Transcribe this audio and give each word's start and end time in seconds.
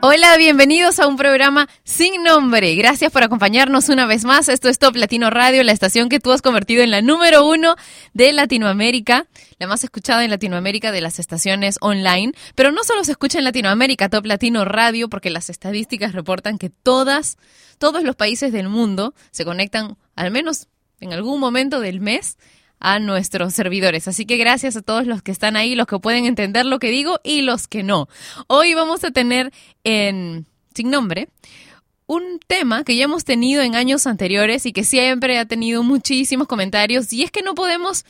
Hola, 0.00 0.36
bienvenidos 0.36 1.00
a 1.00 1.08
un 1.08 1.16
programa 1.16 1.68
sin 1.82 2.22
nombre. 2.22 2.72
Gracias 2.76 3.10
por 3.10 3.24
acompañarnos 3.24 3.88
una 3.88 4.06
vez 4.06 4.24
más. 4.24 4.48
Esto 4.48 4.68
es 4.68 4.78
Top 4.78 4.94
Latino 4.94 5.28
Radio, 5.28 5.64
la 5.64 5.72
estación 5.72 6.08
que 6.08 6.20
tú 6.20 6.30
has 6.30 6.40
convertido 6.40 6.84
en 6.84 6.92
la 6.92 7.02
número 7.02 7.44
uno 7.44 7.74
de 8.14 8.32
Latinoamérica, 8.32 9.26
la 9.58 9.66
más 9.66 9.82
escuchada 9.82 10.22
en 10.22 10.30
Latinoamérica 10.30 10.92
de 10.92 11.00
las 11.00 11.18
estaciones 11.18 11.78
online. 11.80 12.32
Pero 12.54 12.70
no 12.70 12.84
solo 12.84 13.02
se 13.02 13.10
escucha 13.10 13.38
en 13.38 13.44
Latinoamérica 13.44 14.08
Top 14.08 14.24
Latino 14.24 14.64
Radio, 14.64 15.08
porque 15.08 15.30
las 15.30 15.50
estadísticas 15.50 16.12
reportan 16.12 16.58
que 16.58 16.70
todas, 16.70 17.36
todos 17.78 18.04
los 18.04 18.14
países 18.14 18.52
del 18.52 18.68
mundo 18.68 19.14
se 19.32 19.44
conectan 19.44 19.96
al 20.14 20.30
menos 20.30 20.68
en 21.00 21.12
algún 21.12 21.40
momento 21.40 21.80
del 21.80 22.00
mes 22.00 22.38
a 22.80 22.98
nuestros 22.98 23.54
servidores. 23.54 24.08
Así 24.08 24.26
que 24.26 24.36
gracias 24.36 24.76
a 24.76 24.82
todos 24.82 25.06
los 25.06 25.22
que 25.22 25.32
están 25.32 25.56
ahí, 25.56 25.74
los 25.74 25.86
que 25.86 25.98
pueden 25.98 26.26
entender 26.26 26.66
lo 26.66 26.78
que 26.78 26.90
digo 26.90 27.20
y 27.24 27.42
los 27.42 27.68
que 27.68 27.82
no. 27.82 28.08
Hoy 28.46 28.74
vamos 28.74 29.04
a 29.04 29.10
tener 29.10 29.52
en 29.84 30.46
Sin 30.74 30.90
Nombre 30.90 31.28
un 32.06 32.40
tema 32.46 32.84
que 32.84 32.96
ya 32.96 33.04
hemos 33.04 33.24
tenido 33.24 33.62
en 33.62 33.74
años 33.74 34.06
anteriores 34.06 34.64
y 34.64 34.72
que 34.72 34.84
siempre 34.84 35.38
ha 35.38 35.44
tenido 35.44 35.82
muchísimos 35.82 36.48
comentarios 36.48 37.12
y 37.12 37.22
es 37.22 37.30
que 37.30 37.42
no 37.42 37.54
podemos 37.54 38.04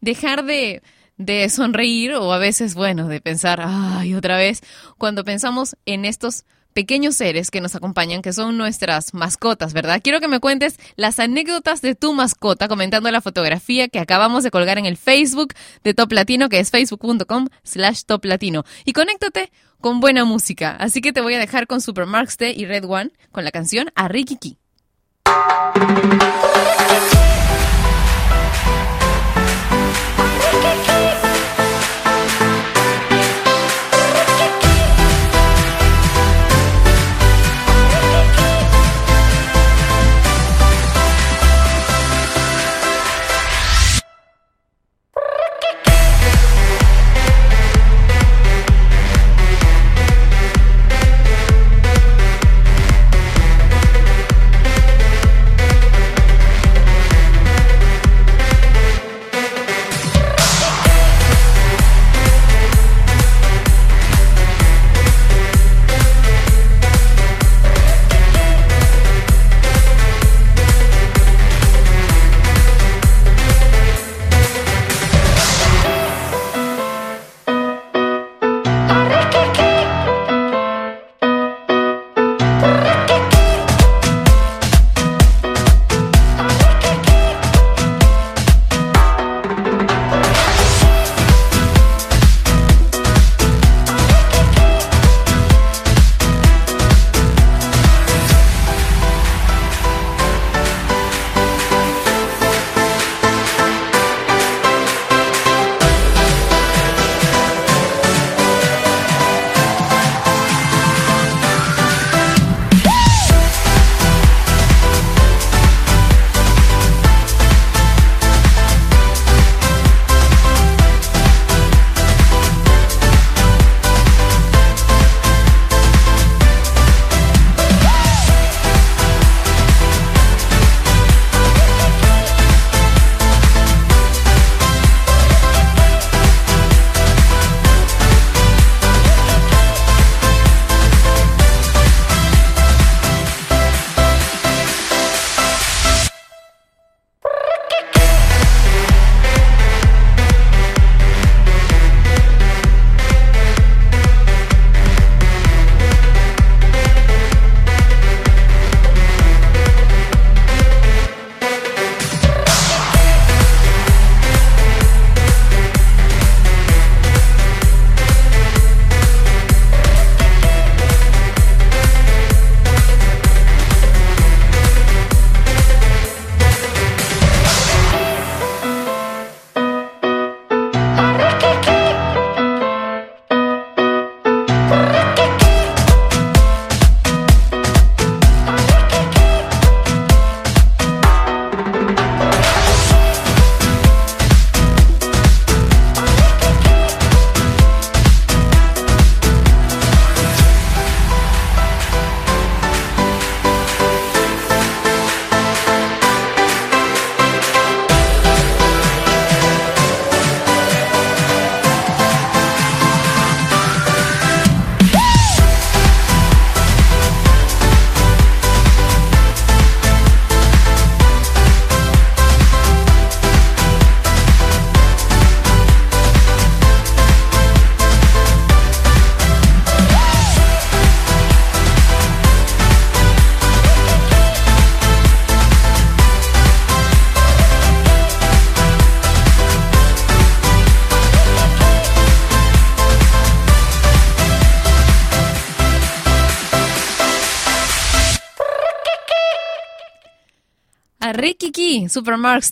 dejar 0.00 0.44
de 0.44 0.82
de 1.20 1.50
sonreír 1.50 2.14
o 2.14 2.32
a 2.32 2.38
veces, 2.38 2.74
bueno, 2.74 3.06
de 3.06 3.20
pensar, 3.20 3.60
ay, 3.62 4.14
otra 4.14 4.38
vez, 4.38 4.62
cuando 4.96 5.22
pensamos 5.22 5.76
en 5.84 6.06
estos 6.06 6.46
pequeños 6.72 7.16
seres 7.16 7.50
que 7.50 7.60
nos 7.60 7.74
acompañan, 7.74 8.22
que 8.22 8.32
son 8.32 8.56
nuestras 8.56 9.14
mascotas, 9.14 9.72
¿verdad? 9.72 10.00
Quiero 10.02 10.20
que 10.20 10.28
me 10.28 10.40
cuentes 10.40 10.78
las 10.96 11.18
anécdotas 11.18 11.82
de 11.82 11.94
tu 11.94 12.12
mascota 12.12 12.68
comentando 12.68 13.10
la 13.10 13.20
fotografía 13.20 13.88
que 13.88 13.98
acabamos 13.98 14.44
de 14.44 14.50
colgar 14.50 14.78
en 14.78 14.86
el 14.86 14.96
Facebook 14.96 15.54
de 15.84 15.94
Top 15.94 16.12
Latino, 16.12 16.48
que 16.48 16.60
es 16.60 16.70
facebook.com 16.70 17.48
slash 17.62 18.02
Top 18.04 18.24
Latino. 18.24 18.64
Y 18.84 18.92
conéctate 18.92 19.50
con 19.80 20.00
buena 20.00 20.24
música. 20.24 20.76
Así 20.78 21.00
que 21.00 21.12
te 21.12 21.20
voy 21.20 21.34
a 21.34 21.38
dejar 21.38 21.66
con 21.66 21.80
Super 21.80 22.06
Marks 22.06 22.36
Day 22.38 22.54
y 22.56 22.66
Red 22.66 22.84
One 22.84 23.10
con 23.32 23.44
la 23.44 23.50
canción 23.50 23.90
A. 23.94 24.08
Ricky 24.08 24.38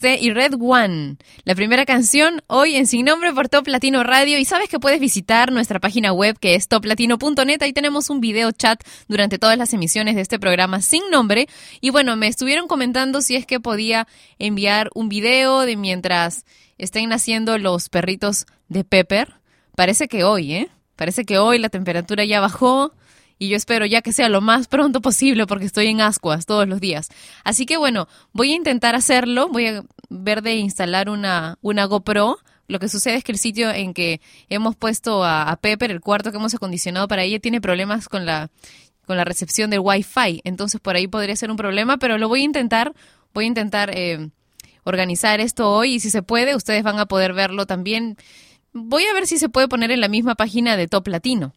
T 0.00 0.19
y 0.20 0.31
Red 0.31 0.55
One. 0.61 1.17
La 1.44 1.55
primera 1.55 1.87
canción 1.87 2.43
hoy 2.49 2.75
en 2.75 2.87
Sin 2.87 3.06
Nombre 3.06 3.32
por 3.32 3.49
Top 3.49 3.69
Latino 3.69 4.02
Radio. 4.02 4.38
Y 4.38 4.44
sabes 4.44 4.69
que 4.69 4.81
puedes 4.81 4.99
visitar 4.99 5.52
nuestra 5.52 5.79
página 5.79 6.12
web 6.12 6.37
que 6.38 6.56
es 6.56 6.67
toplatino.net. 6.67 7.62
Ahí 7.62 7.73
tenemos 7.73 8.11
un 8.11 8.20
video 8.20 8.50
chat 8.50 8.82
durante 9.06 9.38
todas 9.38 9.56
las 9.56 9.73
emisiones 9.73 10.17
de 10.17 10.23
este 10.23 10.40
programa 10.40 10.82
Sin 10.82 11.08
Nombre. 11.11 11.49
Y 11.81 11.90
bueno, 11.90 12.17
me 12.17 12.26
estuvieron 12.26 12.67
comentando 12.67 13.20
si 13.20 13.37
es 13.37 13.46
que 13.46 13.61
podía 13.61 14.08
enviar 14.38 14.90
un 14.94 15.08
video 15.08 15.61
de 15.61 15.76
mientras 15.76 16.44
estén 16.76 17.08
naciendo 17.08 17.58
los 17.58 17.88
perritos 17.88 18.46
de 18.69 18.82
Pepper. 18.82 19.35
Parece 19.76 20.08
que 20.08 20.25
hoy, 20.25 20.55
¿eh? 20.55 20.69
Parece 20.96 21.25
que 21.25 21.38
hoy 21.38 21.58
la 21.58 21.69
temperatura 21.69 22.25
ya 22.25 22.40
bajó 22.40 22.93
y 23.38 23.49
yo 23.49 23.56
espero 23.56 23.87
ya 23.87 24.02
que 24.02 24.12
sea 24.12 24.29
lo 24.29 24.40
más 24.40 24.67
pronto 24.67 25.00
posible 25.00 25.46
porque 25.46 25.64
estoy 25.64 25.87
en 25.87 26.00
ascuas 26.00 26.46
todos 26.46 26.69
los 26.69 26.81
días. 26.81 27.08
Así 27.44 27.67
que 27.67 27.76
bueno, 27.76 28.08
voy 28.32 28.52
a 28.52 28.56
intentar 28.56 28.94
hacerlo, 28.94 29.49
voy 29.49 29.67
a 29.67 29.85
ver 30.08 30.43
de 30.43 30.56
instalar 30.56 31.08
una, 31.08 31.58
una 31.62 31.85
GoPro. 31.85 32.38
Lo 32.67 32.79
que 32.79 32.88
sucede 32.88 33.14
es 33.14 33.25
que 33.25 33.32
el 33.32 33.38
sitio 33.38 33.70
en 33.70 33.94
que 33.94 34.20
hemos 34.49 34.76
puesto 34.76 35.25
a, 35.25 35.56
Pepper, 35.61 35.90
el 35.90 36.00
cuarto 36.00 36.31
que 36.31 36.37
hemos 36.37 36.55
acondicionado 36.55 37.08
para 37.08 37.23
ella, 37.23 37.38
tiene 37.38 37.61
problemas 37.61 38.08
con 38.08 38.26
la, 38.26 38.50
con 39.06 39.17
la 39.17 39.25
recepción 39.25 39.70
del 39.70 39.81
Wi-Fi. 39.81 40.43
Entonces 40.44 40.81
por 40.81 40.96
ahí 40.96 41.06
podría 41.06 41.37
ser 41.37 41.50
un 41.50 41.56
problema, 41.56 41.96
pero 41.96 42.19
lo 42.19 42.29
voy 42.29 42.43
a 42.43 42.44
intentar. 42.44 42.93
Voy 43.32 43.44
a 43.44 43.49
intentar 43.49 43.90
eh, 43.94 44.31
organizar 44.85 45.40
esto 45.40 45.70
hoy 45.70 45.94
y 45.94 46.00
si 46.00 46.11
se 46.11 46.23
puede, 46.23 46.56
ustedes 46.56 46.82
van 46.82 46.99
a 46.99 47.06
poder 47.06 47.32
verlo 47.32 47.67
también. 47.67 48.17
Voy 48.73 49.05
a 49.05 49.14
ver 49.14 49.26
si 49.26 49.38
se 49.38 49.49
puede 49.49 49.69
poner 49.69 49.90
en 49.90 50.00
la 50.00 50.08
misma 50.08 50.35
página 50.35 50.76
de 50.76 50.88
Top 50.88 51.06
Latino. 51.08 51.55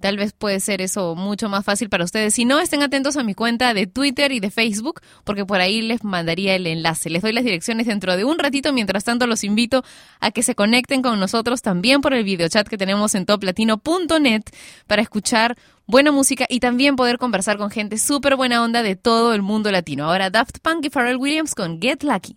Tal 0.00 0.16
vez 0.16 0.32
puede 0.32 0.60
ser 0.60 0.80
eso 0.80 1.14
mucho 1.14 1.48
más 1.48 1.64
fácil 1.64 1.88
para 1.88 2.04
ustedes. 2.04 2.34
Si 2.34 2.44
no, 2.44 2.60
estén 2.60 2.82
atentos 2.82 3.16
a 3.16 3.24
mi 3.24 3.34
cuenta 3.34 3.74
de 3.74 3.86
Twitter 3.86 4.32
y 4.32 4.40
de 4.40 4.50
Facebook, 4.50 5.00
porque 5.24 5.44
por 5.44 5.60
ahí 5.60 5.82
les 5.82 6.04
mandaría 6.04 6.54
el 6.54 6.66
enlace. 6.66 7.10
Les 7.10 7.22
doy 7.22 7.32
las 7.32 7.44
direcciones 7.44 7.86
dentro 7.86 8.16
de 8.16 8.24
un 8.24 8.38
ratito. 8.38 8.72
Mientras 8.72 9.04
tanto, 9.04 9.26
los 9.26 9.44
invito 9.44 9.84
a 10.20 10.30
que 10.30 10.42
se 10.42 10.54
conecten 10.54 11.02
con 11.02 11.18
nosotros 11.18 11.62
también 11.62 12.00
por 12.00 12.14
el 12.14 12.24
videochat 12.24 12.68
que 12.68 12.78
tenemos 12.78 13.14
en 13.14 13.26
toplatino.net 13.26 14.42
para 14.86 15.02
escuchar 15.02 15.56
buena 15.86 16.12
música 16.12 16.46
y 16.48 16.60
también 16.60 16.96
poder 16.96 17.18
conversar 17.18 17.56
con 17.56 17.70
gente 17.70 17.98
súper 17.98 18.36
buena 18.36 18.62
onda 18.62 18.82
de 18.82 18.94
todo 18.94 19.34
el 19.34 19.42
mundo 19.42 19.72
latino. 19.72 20.04
Ahora 20.04 20.30
Daft 20.30 20.58
Punk 20.60 20.84
y 20.84 20.90
Pharrell 20.90 21.16
Williams 21.16 21.54
con 21.54 21.80
Get 21.80 22.02
Lucky. 22.02 22.36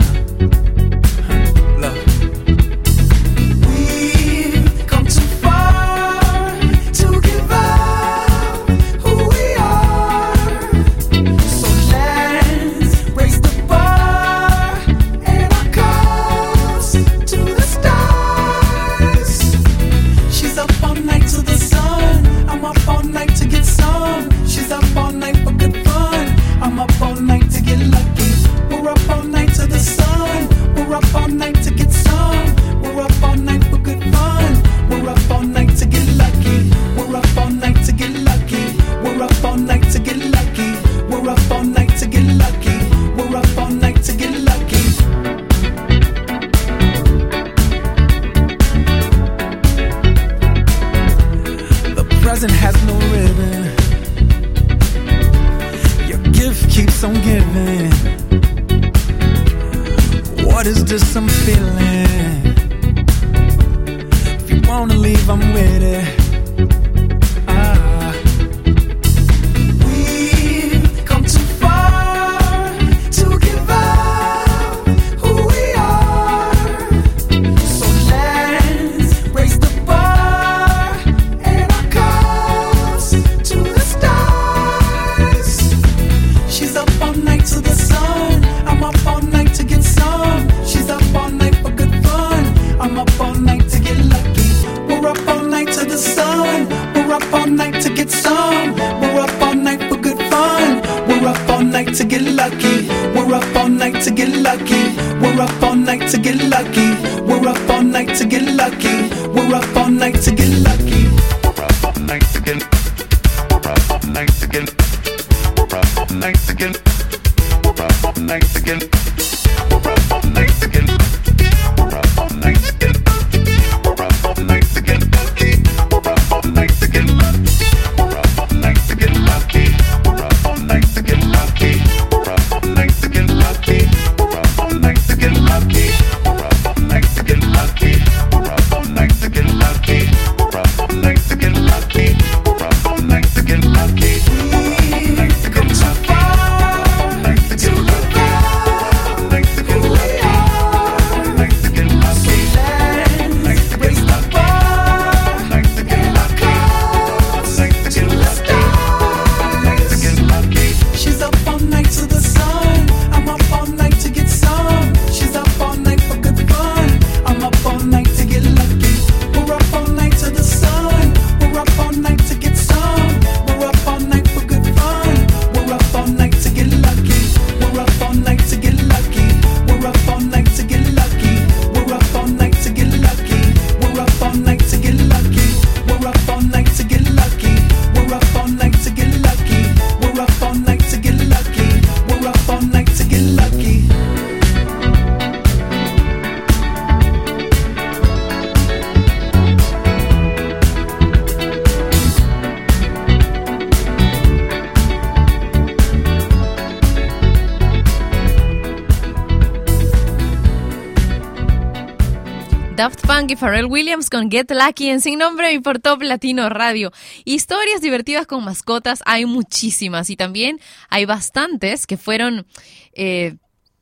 Y 213.31 213.37
Pharrell 213.37 213.67
Williams 213.67 214.09
con 214.09 214.29
Get 214.29 214.51
Lucky 214.51 214.89
en 214.89 214.99
Sin 214.99 215.19
Nombre 215.19 215.53
y 215.53 215.59
por 215.59 215.79
Top 215.79 216.01
Latino 216.01 216.49
Radio. 216.49 216.91
Historias 217.23 217.79
divertidas 217.79 218.27
con 218.27 218.43
mascotas 218.43 219.01
hay 219.05 219.25
muchísimas 219.25 220.09
y 220.09 220.17
también 220.17 220.59
hay 220.89 221.05
bastantes 221.05 221.87
que 221.87 221.95
fueron... 221.95 222.45
Eh, 222.91 223.37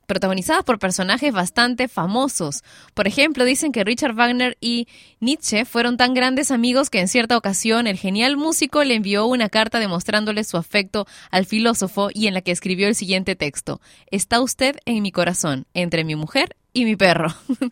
protagonizadas 0.06 0.64
por 0.64 0.80
personajes 0.80 1.32
bastante 1.32 1.88
famosos. 1.88 2.64
Por 2.96 3.08
ejemplo, 3.08 3.46
dicen 3.46 3.72
que 3.72 3.84
Richard 3.84 4.16
Wagner 4.16 4.58
y 4.60 4.88
Nietzsche 5.20 5.66
fueron 5.66 5.98
tan 5.98 6.16
grandes 6.16 6.50
amigos 6.50 6.90
que 6.90 7.00
en 7.00 7.08
cierta 7.08 7.38
ocasión 7.38 7.86
el 7.86 7.96
genial 7.96 8.36
músico 8.36 8.84
le 8.84 8.96
envió 8.96 9.28
una 9.28 9.50
carta 9.50 9.80
demostrándole 9.80 10.44
su 10.46 10.58
afecto 10.58 11.06
al 11.30 11.46
filósofo 11.46 12.10
y 12.12 12.26
en 12.26 12.34
la 12.34 12.42
que 12.42 12.52
escribió 12.52 12.88
el 12.88 12.96
siguiente 12.96 13.36
texto. 13.36 13.82
Está 14.10 14.42
usted 14.42 14.78
en 14.86 15.04
mi 15.04 15.12
corazón, 15.12 15.68
entre 15.76 16.04
mi 16.04 16.16
mujer 16.16 16.56
y 16.74 16.86
mi 16.86 16.96
perro. 16.96 17.34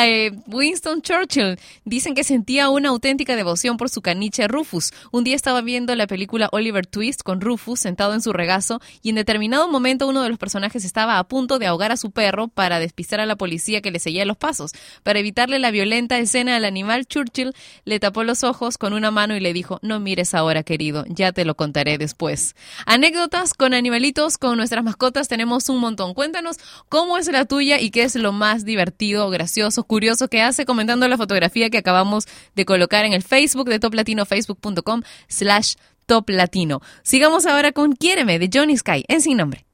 Eh, 0.00 0.30
Winston 0.46 1.02
Churchill 1.02 1.58
dicen 1.84 2.14
que 2.14 2.22
sentía 2.22 2.68
una 2.68 2.90
auténtica 2.90 3.34
devoción 3.34 3.76
por 3.76 3.88
su 3.88 4.00
caniche 4.00 4.46
Rufus. 4.46 4.92
Un 5.10 5.24
día 5.24 5.34
estaba 5.34 5.60
viendo 5.60 5.94
la 5.96 6.06
película 6.06 6.48
Oliver 6.52 6.86
Twist 6.86 7.22
con 7.22 7.40
Rufus 7.40 7.80
sentado 7.80 8.14
en 8.14 8.20
su 8.20 8.32
regazo 8.32 8.80
y 9.02 9.08
en 9.08 9.16
determinado 9.16 9.68
momento 9.68 10.06
uno 10.06 10.22
de 10.22 10.28
los 10.28 10.38
personajes 10.38 10.84
estaba 10.84 11.18
a 11.18 11.24
punto 11.24 11.58
de 11.58 11.66
ahogar 11.66 11.90
a 11.90 11.96
su 11.96 12.12
perro 12.12 12.48
para 12.48 12.78
despistar 12.78 13.18
a 13.20 13.26
la 13.26 13.34
policía 13.36 13.80
que 13.80 13.90
le 13.90 13.98
seguía 13.98 14.24
los 14.24 14.36
pasos. 14.36 14.72
Para 15.02 15.18
evitarle 15.18 15.58
la 15.58 15.70
violenta 15.70 16.18
escena 16.18 16.56
al 16.56 16.64
animal, 16.64 17.06
Churchill 17.06 17.54
le 17.84 17.98
tapó 17.98 18.22
los 18.22 18.44
ojos 18.44 18.78
con 18.78 18.92
una 18.92 19.10
mano 19.10 19.36
y 19.36 19.40
le 19.40 19.52
dijo, 19.52 19.80
no 19.82 19.98
mires 19.98 20.34
ahora, 20.34 20.62
querido, 20.62 21.04
ya 21.08 21.32
te 21.32 21.44
lo 21.44 21.56
contaré 21.56 21.98
después. 21.98 22.54
Anécdotas 22.86 23.54
con 23.54 23.74
animalitos, 23.74 24.38
con 24.38 24.56
nuestras 24.56 24.84
mascotas 24.84 25.28
tenemos 25.28 25.68
un 25.68 25.80
montón. 25.80 26.14
Cuéntanos 26.14 26.58
cómo 26.88 27.18
es 27.18 27.26
la 27.28 27.44
tuya 27.46 27.80
y 27.80 27.90
qué 27.90 28.04
es 28.04 28.14
lo 28.14 28.32
más 28.38 28.64
divertido, 28.64 29.28
gracioso, 29.28 29.84
curioso 29.84 30.28
que 30.28 30.40
hace 30.40 30.64
comentando 30.64 31.06
la 31.08 31.18
fotografía 31.18 31.68
que 31.68 31.76
acabamos 31.76 32.24
de 32.54 32.64
colocar 32.64 33.04
en 33.04 33.12
el 33.12 33.22
Facebook 33.22 33.68
de 33.68 33.78
Top 33.78 33.92
Latino, 33.92 34.24
facebook.com 34.24 35.02
slash 35.28 35.74
Top 36.06 36.30
Latino. 36.30 36.80
Sigamos 37.02 37.44
ahora 37.44 37.72
con 37.72 37.92
Quiéreme 37.92 38.38
de 38.38 38.48
Johnny 38.50 38.78
Sky 38.78 39.04
en 39.08 39.20
Sin 39.20 39.36
Nombre. 39.36 39.66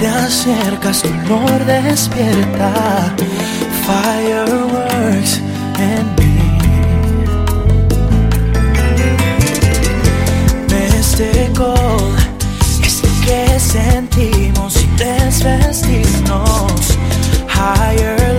Te 0.00 0.08
acercas, 0.08 1.02
tu 1.02 1.08
olor 1.08 1.64
despierta 1.66 3.14
fireworks 3.84 5.40
en 5.78 6.14
mí. 6.16 6.30
Cold 11.54 12.18
es 12.82 13.02
que 13.24 13.60
sentimos 13.60 14.82
y 14.82 14.86
desvestirnos. 14.96 16.98
Higher 17.54 18.29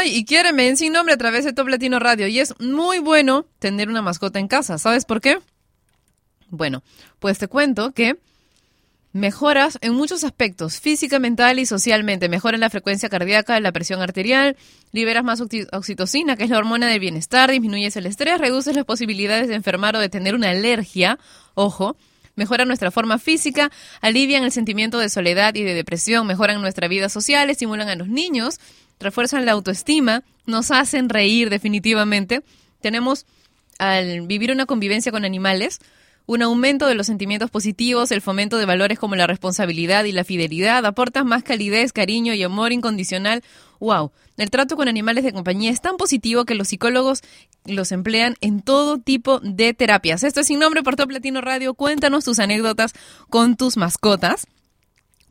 Sky 0.00 0.16
y 0.16 0.24
Quiéreme 0.24 0.68
en 0.68 0.76
Sin 0.76 0.92
Nombre 0.92 1.14
a 1.14 1.18
través 1.18 1.44
de 1.44 1.52
Top 1.52 1.68
Latino 1.68 1.98
Radio. 1.98 2.26
Y 2.26 2.38
es 2.40 2.54
muy 2.60 2.98
bueno 2.98 3.46
tener 3.58 3.88
una 3.88 4.02
mascota 4.02 4.38
en 4.38 4.48
casa. 4.48 4.78
¿Sabes 4.78 5.04
por 5.04 5.20
qué? 5.20 5.38
Bueno, 6.48 6.82
pues 7.18 7.38
te 7.38 7.48
cuento 7.48 7.92
que 7.92 8.16
mejoras 9.12 9.78
en 9.80 9.94
muchos 9.94 10.22
aspectos, 10.24 10.80
física, 10.80 11.18
mental 11.18 11.58
y 11.58 11.66
socialmente. 11.66 12.28
Mejoran 12.28 12.60
la 12.60 12.70
frecuencia 12.70 13.08
cardíaca, 13.08 13.58
la 13.60 13.72
presión 13.72 14.00
arterial, 14.00 14.56
liberas 14.92 15.24
más 15.24 15.40
oxi- 15.40 15.68
oxitocina, 15.72 16.36
que 16.36 16.44
es 16.44 16.50
la 16.50 16.58
hormona 16.58 16.86
del 16.86 17.00
bienestar, 17.00 17.50
disminuyes 17.50 17.96
el 17.96 18.06
estrés, 18.06 18.38
reduces 18.38 18.74
las 18.74 18.84
posibilidades 18.84 19.48
de 19.48 19.54
enfermar 19.54 19.96
o 19.96 20.00
de 20.00 20.08
tener 20.08 20.34
una 20.34 20.50
alergia. 20.50 21.18
Ojo. 21.54 21.96
Mejoran 22.36 22.68
nuestra 22.68 22.90
forma 22.90 23.18
física, 23.18 23.70
alivian 24.00 24.44
el 24.44 24.52
sentimiento 24.52 24.98
de 24.98 25.10
soledad 25.10 25.54
y 25.56 25.62
de 25.62 25.74
depresión, 25.74 26.26
mejoran 26.26 26.62
nuestra 26.62 26.88
vida 26.88 27.10
social, 27.10 27.50
estimulan 27.50 27.88
a 27.88 27.96
los 27.96 28.08
niños, 28.08 28.60
refuerzan 29.00 29.46
la 29.46 29.52
autoestima, 29.52 30.22
nos 30.46 30.70
hacen 30.70 31.08
reír 31.08 31.50
definitivamente. 31.50 32.42
Tenemos, 32.80 33.26
al 33.78 34.26
vivir 34.26 34.52
una 34.52 34.66
convivencia 34.66 35.10
con 35.10 35.24
animales, 35.24 35.80
un 36.26 36.42
aumento 36.42 36.86
de 36.86 36.94
los 36.94 37.08
sentimientos 37.08 37.50
positivos, 37.50 38.12
el 38.12 38.20
fomento 38.20 38.56
de 38.58 38.66
valores 38.66 38.98
como 38.98 39.16
la 39.16 39.26
responsabilidad 39.26 40.04
y 40.04 40.12
la 40.12 40.22
fidelidad, 40.22 40.86
aportan 40.86 41.26
más 41.26 41.42
calidez, 41.42 41.92
cariño 41.92 42.34
y 42.34 42.42
amor 42.44 42.72
incondicional. 42.72 43.42
¡Wow! 43.80 44.12
El 44.36 44.50
trato 44.50 44.76
con 44.76 44.86
animales 44.86 45.24
de 45.24 45.32
compañía 45.32 45.70
es 45.70 45.80
tan 45.80 45.96
positivo 45.96 46.44
que 46.44 46.54
los 46.54 46.68
psicólogos 46.68 47.22
los 47.64 47.90
emplean 47.90 48.36
en 48.40 48.62
todo 48.62 48.98
tipo 48.98 49.40
de 49.40 49.74
terapias. 49.74 50.22
Esto 50.22 50.40
es 50.40 50.46
Sin 50.46 50.60
Nombre 50.60 50.82
por 50.82 50.94
Top 50.94 51.10
Radio. 51.40 51.74
Cuéntanos 51.74 52.24
tus 52.24 52.38
anécdotas 52.38 52.92
con 53.28 53.56
tus 53.56 53.76
mascotas 53.76 54.46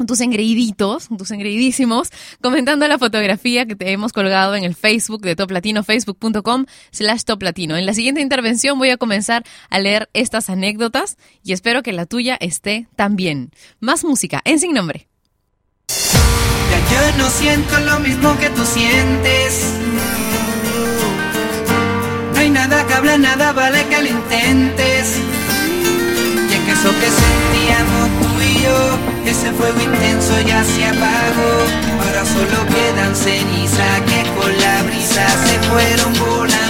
tus 0.05 0.21
engreiditos, 0.21 1.09
tus 1.17 1.31
engreidísimos, 1.31 2.09
comentando 2.41 2.87
la 2.87 2.97
fotografía 2.97 3.65
que 3.65 3.75
te 3.75 3.91
hemos 3.91 4.13
colgado 4.13 4.55
en 4.55 4.63
el 4.63 4.75
Facebook 4.75 5.21
de 5.21 5.35
Top 5.35 5.51
Latino, 5.51 5.83
facebook.com 5.83 6.65
slash 6.91 7.23
Top 7.23 7.41
Latino. 7.41 7.75
En 7.75 7.85
la 7.85 7.93
siguiente 7.93 8.21
intervención 8.21 8.77
voy 8.77 8.91
a 8.91 8.97
comenzar 8.97 9.43
a 9.69 9.79
leer 9.79 10.09
estas 10.13 10.49
anécdotas 10.49 11.17
y 11.43 11.53
espero 11.53 11.83
que 11.83 11.93
la 11.93 12.05
tuya 12.05 12.37
esté 12.39 12.87
también. 12.95 13.51
Más 13.79 14.03
música 14.03 14.41
en 14.45 14.59
Sin 14.59 14.73
Nombre. 14.73 15.07
Ya 15.89 17.11
yo 17.11 17.17
no 17.17 17.29
siento 17.29 17.79
lo 17.79 17.99
mismo 17.99 18.37
que 18.37 18.49
tú 18.49 18.63
sientes. 18.63 19.73
No 22.33 22.39
hay 22.39 22.49
nada 22.51 22.87
que 22.87 22.93
hable, 22.93 23.17
nada 23.17 23.51
vale 23.51 23.85
que 23.87 24.01
lo 24.01 24.07
intentes. 24.07 25.17
Y 26.45 26.65
que 26.65 26.71
eso 26.71 26.89
que 26.99 27.09
sentíamos 27.09 27.98
ese 29.25 29.51
fuego 29.51 29.79
intenso 29.81 30.39
ya 30.41 30.63
se 30.63 30.85
apagó. 30.85 31.51
Ahora 32.01 32.25
solo 32.25 32.65
quedan 32.67 33.15
cenizas 33.15 34.01
que 34.07 34.23
con 34.39 34.57
la 34.59 34.83
brisa 34.83 35.27
se 35.45 35.59
fueron 35.69 36.13
volando. 36.13 36.69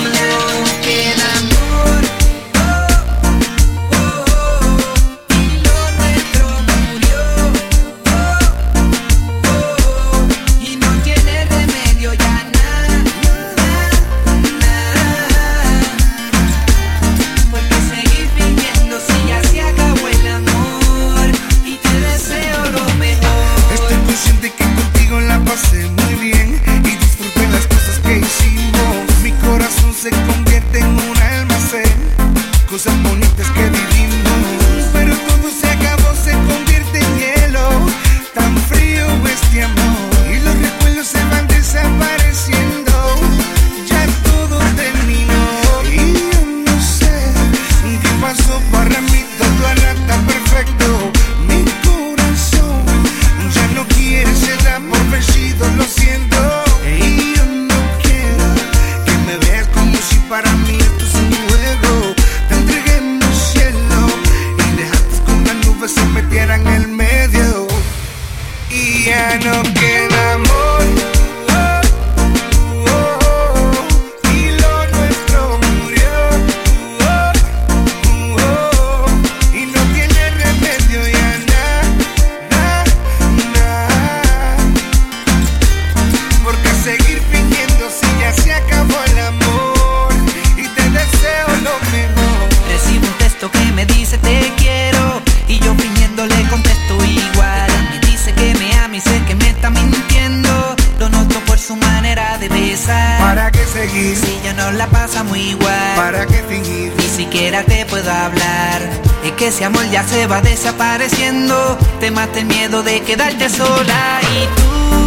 No 104.54 104.72
la 104.72 104.88
pasa 104.88 105.24
muy 105.24 105.40
igual. 105.40 105.96
¿Para 105.96 106.26
qué 106.26 106.44
fingir? 106.44 106.94
Ni 106.98 107.04
siquiera 107.04 107.64
te 107.64 107.86
puedo 107.86 108.12
hablar. 108.12 108.82
Es 109.24 109.32
que 109.34 109.48
ese 109.48 109.66
amor 109.66 109.90
ya 109.90 110.04
se 110.04 110.28
va 110.28 110.42
desapareciendo. 110.42 111.78
Te 112.00 112.12
mata 112.12 112.40
el 112.40 112.46
miedo 112.46 112.84
de 112.84 113.02
quedarte 113.02 113.50
sola. 113.50 114.22
Y 114.22 114.46
tú 114.60 114.99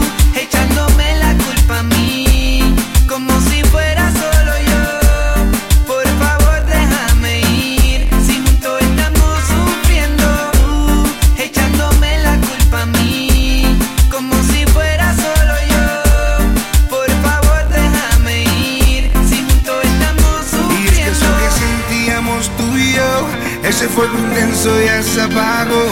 ese 23.83 23.89
fuego 23.89 24.17
intenso 24.17 24.81
ya 24.81 25.03
se 25.03 25.23
apagó. 25.23 25.87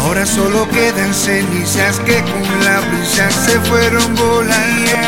Ahora 0.00 0.26
solo 0.26 0.68
quedan 0.70 1.14
cenizas 1.14 2.00
que 2.00 2.20
con 2.22 2.64
la 2.64 2.80
brisa 2.80 3.30
se 3.30 3.60
fueron 3.60 4.14
volando. 4.16 5.05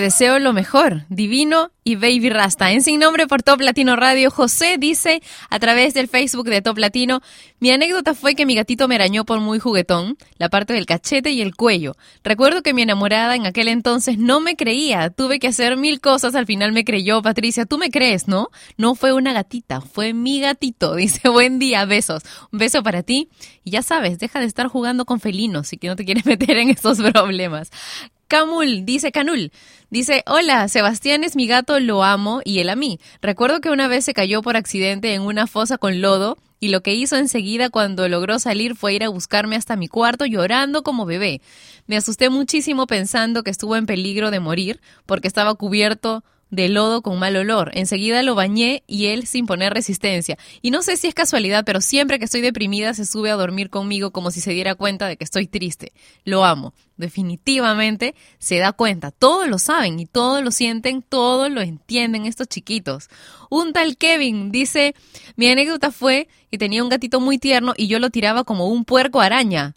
Deseo 0.00 0.38
lo 0.38 0.52
mejor, 0.52 1.04
divino 1.08 1.70
y 1.84 1.96
baby 1.96 2.30
rasta. 2.30 2.70
En 2.72 2.82
sin 2.82 3.00
nombre 3.00 3.26
por 3.26 3.42
Top 3.42 3.60
Latino 3.60 3.96
Radio, 3.96 4.30
José 4.30 4.76
dice 4.78 5.22
a 5.48 5.58
través 5.58 5.94
del 5.94 6.08
Facebook 6.08 6.48
de 6.48 6.62
Top 6.62 6.78
Latino, 6.78 7.20
mi 7.58 7.70
anécdota 7.70 8.14
fue 8.14 8.34
que 8.34 8.46
mi 8.46 8.54
gatito 8.54 8.88
me 8.88 8.94
arañó 8.94 9.24
por 9.24 9.40
muy 9.40 9.58
juguetón, 9.58 10.16
la 10.38 10.48
parte 10.48 10.72
del 10.72 10.86
cachete 10.86 11.30
y 11.30 11.42
el 11.42 11.54
cuello. 11.54 11.96
Recuerdo 12.22 12.62
que 12.62 12.74
mi 12.74 12.82
enamorada 12.82 13.34
en 13.34 13.46
aquel 13.46 13.68
entonces 13.68 14.18
no 14.18 14.40
me 14.40 14.56
creía, 14.56 15.10
tuve 15.10 15.38
que 15.38 15.48
hacer 15.48 15.76
mil 15.76 16.00
cosas, 16.00 16.34
al 16.34 16.46
final 16.46 16.72
me 16.72 16.84
creyó. 16.84 17.22
Patricia, 17.22 17.66
tú 17.66 17.78
me 17.78 17.90
crees, 17.90 18.28
¿no? 18.28 18.48
No 18.76 18.94
fue 18.94 19.12
una 19.12 19.32
gatita, 19.32 19.80
fue 19.80 20.12
mi 20.12 20.40
gatito. 20.40 20.94
Dice, 20.96 21.28
buen 21.28 21.58
día, 21.58 21.84
besos. 21.84 22.22
Un 22.52 22.58
beso 22.58 22.82
para 22.82 23.02
ti. 23.02 23.28
Y 23.64 23.72
ya 23.72 23.82
sabes, 23.82 24.18
deja 24.18 24.40
de 24.40 24.46
estar 24.46 24.68
jugando 24.68 25.04
con 25.04 25.20
felinos 25.20 25.72
y 25.72 25.76
que 25.76 25.88
no 25.88 25.96
te 25.96 26.04
quieres 26.04 26.26
meter 26.26 26.56
en 26.56 26.70
esos 26.70 26.98
problemas. 26.98 27.70
Camul, 28.30 28.84
dice 28.86 29.10
Canul, 29.10 29.50
dice, 29.90 30.22
hola, 30.24 30.68
Sebastián 30.68 31.24
es 31.24 31.34
mi 31.34 31.48
gato, 31.48 31.80
lo 31.80 32.04
amo 32.04 32.42
y 32.44 32.60
él 32.60 32.68
a 32.68 32.76
mí. 32.76 33.00
Recuerdo 33.20 33.60
que 33.60 33.70
una 33.70 33.88
vez 33.88 34.04
se 34.04 34.14
cayó 34.14 34.40
por 34.40 34.56
accidente 34.56 35.14
en 35.14 35.22
una 35.22 35.48
fosa 35.48 35.78
con 35.78 36.00
lodo 36.00 36.38
y 36.60 36.68
lo 36.68 36.80
que 36.80 36.94
hizo 36.94 37.16
enseguida 37.16 37.70
cuando 37.70 38.08
logró 38.08 38.38
salir 38.38 38.76
fue 38.76 38.94
ir 38.94 39.02
a 39.02 39.08
buscarme 39.08 39.56
hasta 39.56 39.74
mi 39.74 39.88
cuarto 39.88 40.26
llorando 40.26 40.84
como 40.84 41.06
bebé. 41.06 41.40
Me 41.88 41.96
asusté 41.96 42.30
muchísimo 42.30 42.86
pensando 42.86 43.42
que 43.42 43.50
estuvo 43.50 43.74
en 43.74 43.86
peligro 43.86 44.30
de 44.30 44.38
morir 44.38 44.80
porque 45.06 45.26
estaba 45.26 45.56
cubierto 45.56 46.22
de 46.50 46.68
lodo 46.68 47.02
con 47.02 47.18
mal 47.18 47.36
olor. 47.36 47.70
Enseguida 47.74 48.22
lo 48.22 48.34
bañé 48.34 48.82
y 48.86 49.06
él 49.06 49.26
sin 49.26 49.46
poner 49.46 49.72
resistencia. 49.72 50.36
Y 50.62 50.70
no 50.70 50.82
sé 50.82 50.96
si 50.96 51.06
es 51.06 51.14
casualidad, 51.14 51.64
pero 51.64 51.80
siempre 51.80 52.18
que 52.18 52.24
estoy 52.24 52.40
deprimida 52.40 52.94
se 52.94 53.06
sube 53.06 53.30
a 53.30 53.36
dormir 53.36 53.70
conmigo 53.70 54.10
como 54.10 54.30
si 54.30 54.40
se 54.40 54.52
diera 54.52 54.74
cuenta 54.74 55.08
de 55.08 55.16
que 55.16 55.24
estoy 55.24 55.46
triste. 55.46 55.92
Lo 56.24 56.44
amo. 56.44 56.74
Definitivamente 56.96 58.14
se 58.38 58.58
da 58.58 58.72
cuenta. 58.72 59.10
Todos 59.10 59.48
lo 59.48 59.58
saben 59.58 59.98
y 60.00 60.06
todos 60.06 60.44
lo 60.44 60.50
sienten, 60.50 61.02
todos 61.02 61.50
lo 61.50 61.62
entienden 61.62 62.26
estos 62.26 62.46
chiquitos. 62.48 63.08
Un 63.48 63.72
tal 63.72 63.96
Kevin 63.96 64.52
dice, 64.52 64.94
mi 65.36 65.48
anécdota 65.48 65.92
fue 65.92 66.28
que 66.50 66.58
tenía 66.58 66.82
un 66.82 66.90
gatito 66.90 67.20
muy 67.20 67.38
tierno 67.38 67.72
y 67.76 67.86
yo 67.86 67.98
lo 67.98 68.10
tiraba 68.10 68.44
como 68.44 68.68
un 68.68 68.84
puerco 68.84 69.20
araña. 69.20 69.74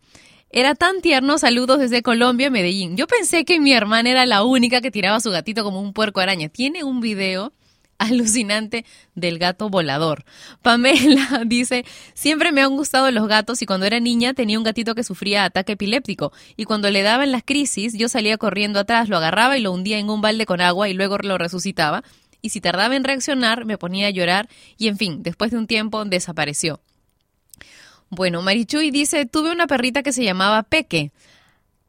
Era 0.56 0.76
tan 0.76 1.02
tierno, 1.02 1.40
saludos 1.40 1.80
desde 1.80 2.04
Colombia, 2.04 2.52
Medellín. 2.52 2.96
Yo 2.96 3.08
pensé 3.08 3.44
que 3.44 3.60
mi 3.60 3.74
hermana 3.74 4.12
era 4.12 4.28
la 4.28 4.44
única 4.44 4.82
que 4.82 4.92
tiraba 4.92 5.18
a 5.18 5.20
su 5.20 5.32
gatito 5.32 5.64
como 5.64 5.82
un 5.82 5.94
puerco 5.94 6.20
araña. 6.20 6.48
Tiene 6.48 6.84
un 6.84 7.02
video 7.02 7.54
alucinante 7.98 8.86
del 9.16 9.40
gato 9.40 9.70
volador. 9.70 10.26
Pamela 10.62 11.42
dice, 11.48 11.86
siempre 12.14 12.52
me 12.52 12.62
han 12.62 12.76
gustado 12.76 13.10
los 13.10 13.28
gatos 13.28 13.64
y 13.64 13.66
cuando 13.66 13.88
era 13.88 14.00
niña 14.00 14.36
tenía 14.36 14.60
un 14.60 14.64
gatito 14.64 14.94
que 14.94 15.04
sufría 15.04 15.44
ataque 15.44 15.72
epiléptico 15.72 16.32
y 16.56 16.66
cuando 16.66 16.92
le 16.92 17.02
daban 17.02 17.32
las 17.32 17.42
crisis 17.44 17.98
yo 17.98 18.08
salía 18.08 18.38
corriendo 18.38 18.80
atrás, 18.80 19.10
lo 19.10 19.18
agarraba 19.18 19.58
y 19.58 19.62
lo 19.62 19.72
hundía 19.72 19.98
en 19.98 20.08
un 20.08 20.22
balde 20.22 20.46
con 20.46 20.62
agua 20.62 20.88
y 20.88 20.94
luego 20.94 21.18
lo 21.18 21.40
resucitaba 21.40 22.04
y 22.44 22.50
si 22.50 22.62
tardaba 22.62 22.96
en 22.96 23.04
reaccionar 23.04 23.66
me 23.66 23.80
ponía 23.80 24.06
a 24.06 24.12
llorar 24.12 24.48
y 24.78 24.88
en 24.88 24.98
fin, 24.98 25.24
después 25.24 25.50
de 25.50 25.58
un 25.58 25.66
tiempo 25.66 26.06
desapareció. 26.06 26.80
Bueno, 28.16 28.44
Marichuy 28.44 28.92
dice, 28.92 29.26
tuve 29.26 29.52
una 29.52 29.66
perrita 29.66 30.04
que 30.04 30.14
se 30.14 30.24
llamaba 30.24 30.62
Peque. 30.64 31.12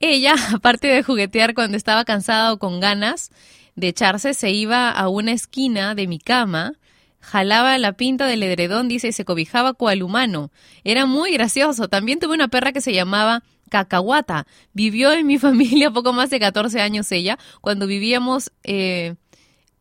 Ella, 0.00 0.34
aparte 0.54 0.88
de 0.88 1.02
juguetear 1.02 1.54
cuando 1.54 1.76
estaba 1.76 2.04
cansada 2.04 2.52
o 2.52 2.58
con 2.58 2.80
ganas 2.80 3.30
de 3.76 3.88
echarse, 3.88 4.32
se 4.32 4.50
iba 4.50 4.90
a 4.90 5.08
una 5.08 5.32
esquina 5.32 5.94
de 5.94 6.06
mi 6.06 6.18
cama, 6.18 6.74
jalaba 7.20 7.76
la 7.78 7.92
pinta 7.92 8.26
del 8.26 8.42
edredón, 8.42 8.88
dice, 8.88 9.08
y 9.08 9.12
se 9.12 9.24
cobijaba 9.26 9.74
cual 9.74 10.02
humano. 10.02 10.50
Era 10.82 11.04
muy 11.04 11.32
gracioso. 11.32 11.88
También 11.88 12.20
tuve 12.20 12.34
una 12.34 12.48
perra 12.48 12.72
que 12.72 12.80
se 12.80 12.94
llamaba 12.94 13.42
Cacahuata. 13.68 14.46
Vivió 14.72 15.12
en 15.12 15.26
mi 15.26 15.38
familia 15.46 15.90
poco 15.90 16.14
más 16.14 16.30
de 16.30 16.40
14 16.40 16.80
años 16.80 17.12
ella, 17.12 17.38
cuando 17.60 17.86
vivíamos 17.86 18.50
eh, 18.62 19.16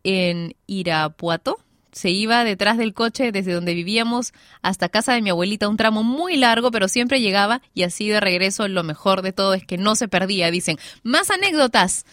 en 0.03 0.55
Irapuato, 0.67 1.59
se 1.93 2.09
iba 2.09 2.43
detrás 2.43 2.77
del 2.77 2.93
coche 2.93 3.31
desde 3.31 3.53
donde 3.53 3.73
vivíamos 3.73 4.33
hasta 4.61 4.89
casa 4.89 5.13
de 5.13 5.21
mi 5.21 5.29
abuelita, 5.29 5.69
un 5.69 5.77
tramo 5.77 6.03
muy 6.03 6.35
largo, 6.35 6.71
pero 6.71 6.87
siempre 6.87 7.21
llegaba 7.21 7.61
y 7.73 7.83
así 7.83 8.09
de 8.09 8.19
regreso 8.19 8.67
lo 8.67 8.83
mejor 8.83 9.21
de 9.21 9.31
todo 9.31 9.53
es 9.53 9.65
que 9.65 9.77
no 9.77 9.95
se 9.95 10.07
perdía. 10.07 10.51
Dicen, 10.51 10.77
más 11.03 11.31
anécdotas 11.31 12.05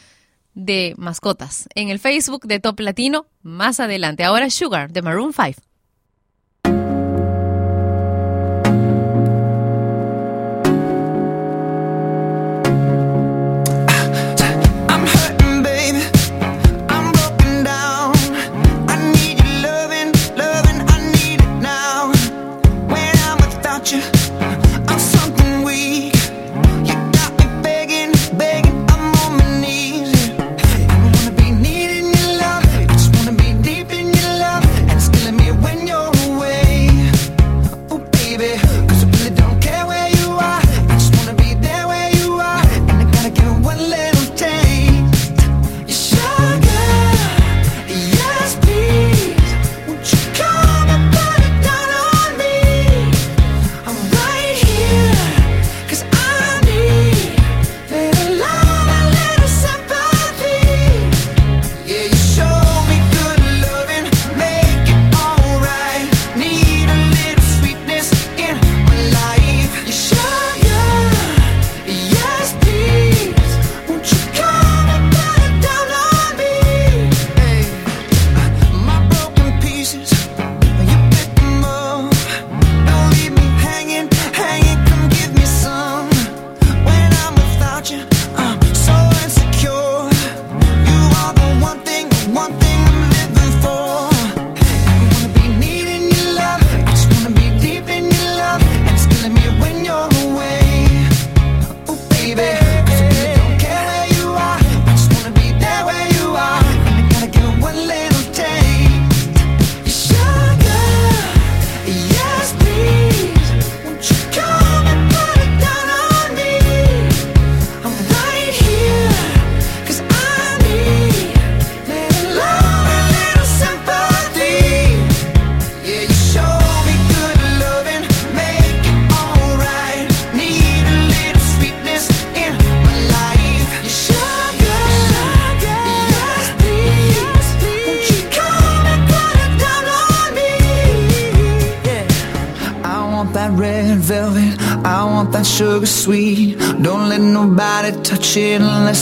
de 0.54 0.94
mascotas 0.96 1.68
en 1.74 1.88
el 1.88 1.98
Facebook 1.98 2.46
de 2.46 2.60
Top 2.60 2.78
Latino 2.80 3.26
más 3.42 3.80
adelante. 3.80 4.24
Ahora 4.24 4.50
Sugar 4.50 4.92
de 4.92 5.02
Maroon 5.02 5.32
5. 5.32 5.69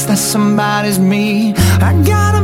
That 0.09 0.16
somebody's 0.16 0.99
me. 0.99 1.53
I 1.81 1.92
gotta 2.07 2.38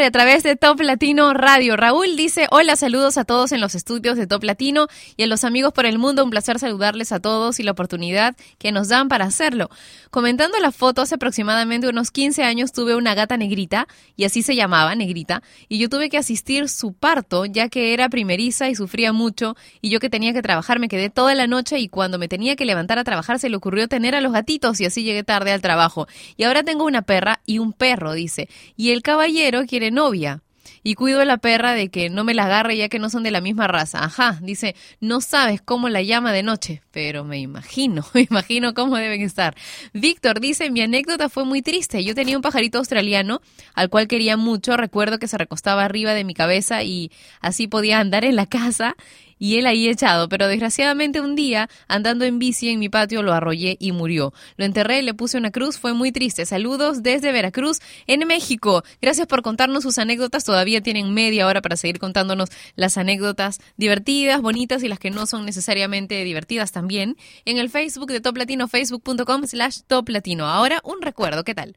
A 0.00 0.10
través 0.10 0.42
de 0.42 0.56
Top 0.56 0.80
Latino 0.80 1.34
Radio. 1.34 1.76
Raúl 1.76 2.16
dice, 2.16 2.46
hola, 2.50 2.74
saludos 2.74 3.18
a 3.18 3.24
todos 3.24 3.52
en 3.52 3.60
los 3.60 3.74
estudios 3.74 4.16
de 4.16 4.26
Top 4.26 4.42
Latino 4.42 4.86
y 5.18 5.24
a 5.24 5.26
los 5.26 5.44
amigos 5.44 5.74
por 5.74 5.84
el 5.84 5.98
mundo. 5.98 6.24
Un 6.24 6.30
placer 6.30 6.58
saludarles 6.58 7.12
a 7.12 7.20
todos 7.20 7.60
y 7.60 7.64
la 7.64 7.72
oportunidad 7.72 8.34
que 8.56 8.72
nos 8.72 8.88
dan 8.88 9.08
para 9.08 9.26
hacerlo. 9.26 9.68
Comentando 10.10 10.58
la 10.58 10.72
foto, 10.72 11.02
hace 11.02 11.16
aproximadamente 11.16 11.86
unos 11.86 12.10
15 12.10 12.42
años 12.44 12.72
tuve 12.72 12.96
una 12.96 13.14
gata 13.14 13.36
negrita, 13.36 13.86
y 14.16 14.24
así 14.24 14.42
se 14.42 14.56
llamaba, 14.56 14.94
negrita, 14.94 15.42
y 15.68 15.78
yo 15.78 15.88
tuve 15.88 16.08
que 16.08 16.16
asistir 16.16 16.68
su 16.68 16.94
parto, 16.94 17.44
ya 17.44 17.68
que 17.68 17.92
era 17.92 18.08
primeriza 18.08 18.68
y 18.70 18.74
sufría 18.74 19.12
mucho, 19.12 19.54
y 19.82 19.90
yo 19.90 20.00
que 20.00 20.10
tenía 20.10 20.32
que 20.32 20.42
trabajar 20.42 20.80
me 20.80 20.88
quedé 20.88 21.10
toda 21.10 21.34
la 21.34 21.46
noche 21.46 21.78
y 21.78 21.88
cuando 21.88 22.18
me 22.18 22.26
tenía 22.26 22.56
que 22.56 22.64
levantar 22.64 22.98
a 22.98 23.04
trabajar 23.04 23.38
se 23.38 23.50
le 23.50 23.56
ocurrió 23.56 23.86
tener 23.86 24.14
a 24.14 24.20
los 24.20 24.32
gatitos 24.32 24.80
y 24.80 24.86
así 24.86 25.04
llegué 25.04 25.22
tarde 25.22 25.52
al 25.52 25.60
trabajo. 25.60 26.08
Y 26.36 26.44
ahora 26.44 26.62
tengo 26.62 26.86
una 26.86 27.02
perra 27.02 27.40
y 27.46 27.58
un 27.58 27.72
perro, 27.72 28.14
dice. 28.14 28.48
Y 28.76 28.90
el 28.90 29.02
caballero 29.02 29.66
quiere 29.66 29.89
novia. 29.90 30.42
Y 30.82 30.94
cuido 30.94 31.20
a 31.20 31.24
la 31.26 31.36
perra 31.36 31.74
de 31.74 31.88
que 31.88 32.08
no 32.08 32.24
me 32.24 32.32
la 32.32 32.44
agarre 32.44 32.76
ya 32.76 32.88
que 32.88 32.98
no 32.98 33.10
son 33.10 33.22
de 33.22 33.30
la 33.30 33.42
misma 33.42 33.66
raza. 33.66 34.02
Ajá, 34.02 34.38
dice, 34.42 34.74
no 35.00 35.20
sabes 35.20 35.60
cómo 35.60 35.88
la 35.90 36.00
llama 36.00 36.32
de 36.32 36.42
noche, 36.42 36.82
pero 36.90 37.22
me 37.24 37.38
imagino, 37.38 38.04
me 38.14 38.26
imagino 38.30 38.72
cómo 38.72 38.96
deben 38.96 39.20
estar. 39.20 39.54
Víctor 39.92 40.40
dice, 40.40 40.70
mi 40.70 40.80
anécdota 40.80 41.28
fue 41.28 41.44
muy 41.44 41.60
triste. 41.60 42.02
Yo 42.02 42.14
tenía 42.14 42.36
un 42.36 42.42
pajarito 42.42 42.78
australiano 42.78 43.42
al 43.74 43.90
cual 43.90 44.08
quería 44.08 44.36
mucho. 44.36 44.76
Recuerdo 44.76 45.18
que 45.18 45.28
se 45.28 45.36
recostaba 45.36 45.84
arriba 45.84 46.14
de 46.14 46.24
mi 46.24 46.34
cabeza 46.34 46.82
y 46.82 47.10
así 47.40 47.66
podía 47.66 47.98
andar 47.98 48.24
en 48.24 48.36
la 48.36 48.46
casa 48.46 48.96
y 49.40 49.56
él 49.56 49.66
ahí 49.66 49.88
echado, 49.88 50.28
pero 50.28 50.46
desgraciadamente 50.46 51.20
un 51.20 51.34
día, 51.34 51.68
andando 51.88 52.26
en 52.26 52.38
bici 52.38 52.68
en 52.68 52.78
mi 52.78 52.90
patio, 52.90 53.22
lo 53.22 53.32
arrollé 53.32 53.76
y 53.80 53.90
murió. 53.90 54.32
Lo 54.56 54.66
enterré, 54.66 55.02
le 55.02 55.14
puse 55.14 55.38
una 55.38 55.50
cruz, 55.50 55.78
fue 55.78 55.94
muy 55.94 56.12
triste. 56.12 56.44
Saludos 56.44 57.02
desde 57.02 57.32
Veracruz, 57.32 57.80
en 58.06 58.26
México. 58.28 58.84
Gracias 59.00 59.26
por 59.26 59.40
contarnos 59.40 59.82
sus 59.82 59.98
anécdotas. 59.98 60.44
Todavía 60.44 60.82
tienen 60.82 61.14
media 61.14 61.46
hora 61.46 61.62
para 61.62 61.76
seguir 61.76 61.98
contándonos 61.98 62.50
las 62.76 62.98
anécdotas 62.98 63.60
divertidas, 63.78 64.42
bonitas 64.42 64.82
y 64.82 64.88
las 64.88 64.98
que 64.98 65.10
no 65.10 65.26
son 65.26 65.46
necesariamente 65.46 66.22
divertidas 66.22 66.70
también. 66.70 67.16
En 67.46 67.56
el 67.56 67.70
Facebook 67.70 68.12
de 68.12 68.20
Top 68.20 68.36
Latino, 68.36 68.68
facebook.com 68.68 69.46
slash 69.46 69.78
Top 69.86 70.10
Latino. 70.10 70.46
Ahora 70.46 70.80
un 70.84 71.00
recuerdo, 71.00 71.44
¿qué 71.44 71.54
tal? 71.54 71.76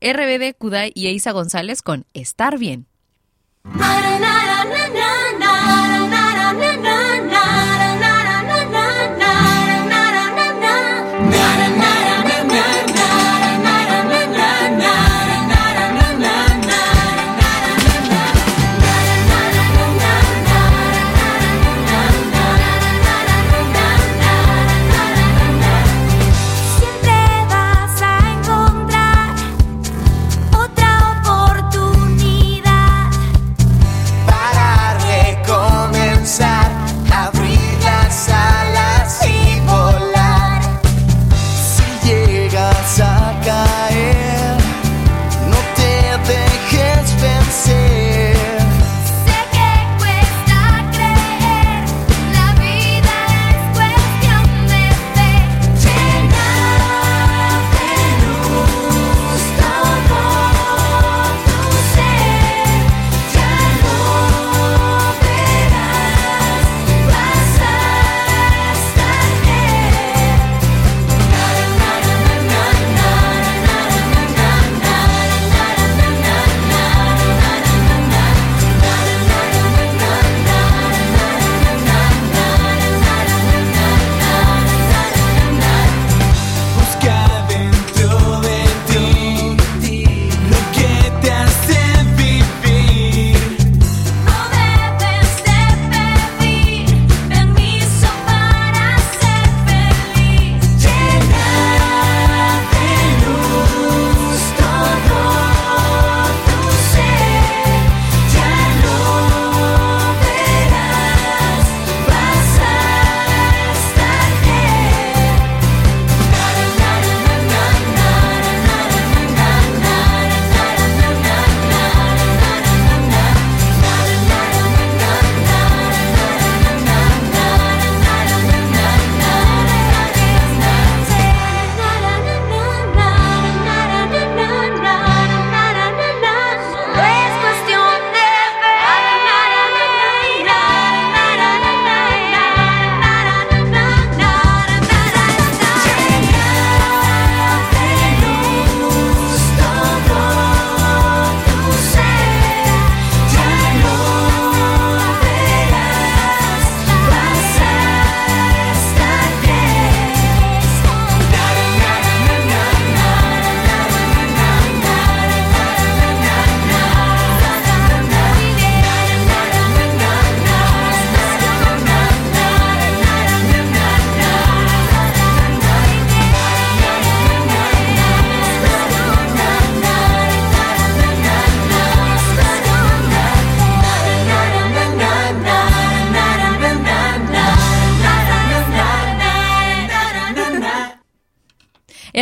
RBD, 0.00 0.56
Kudai 0.58 0.90
y 0.96 1.06
Eisa 1.06 1.30
González 1.30 1.80
con 1.80 2.06
Estar 2.12 2.58
Bien. 2.58 2.86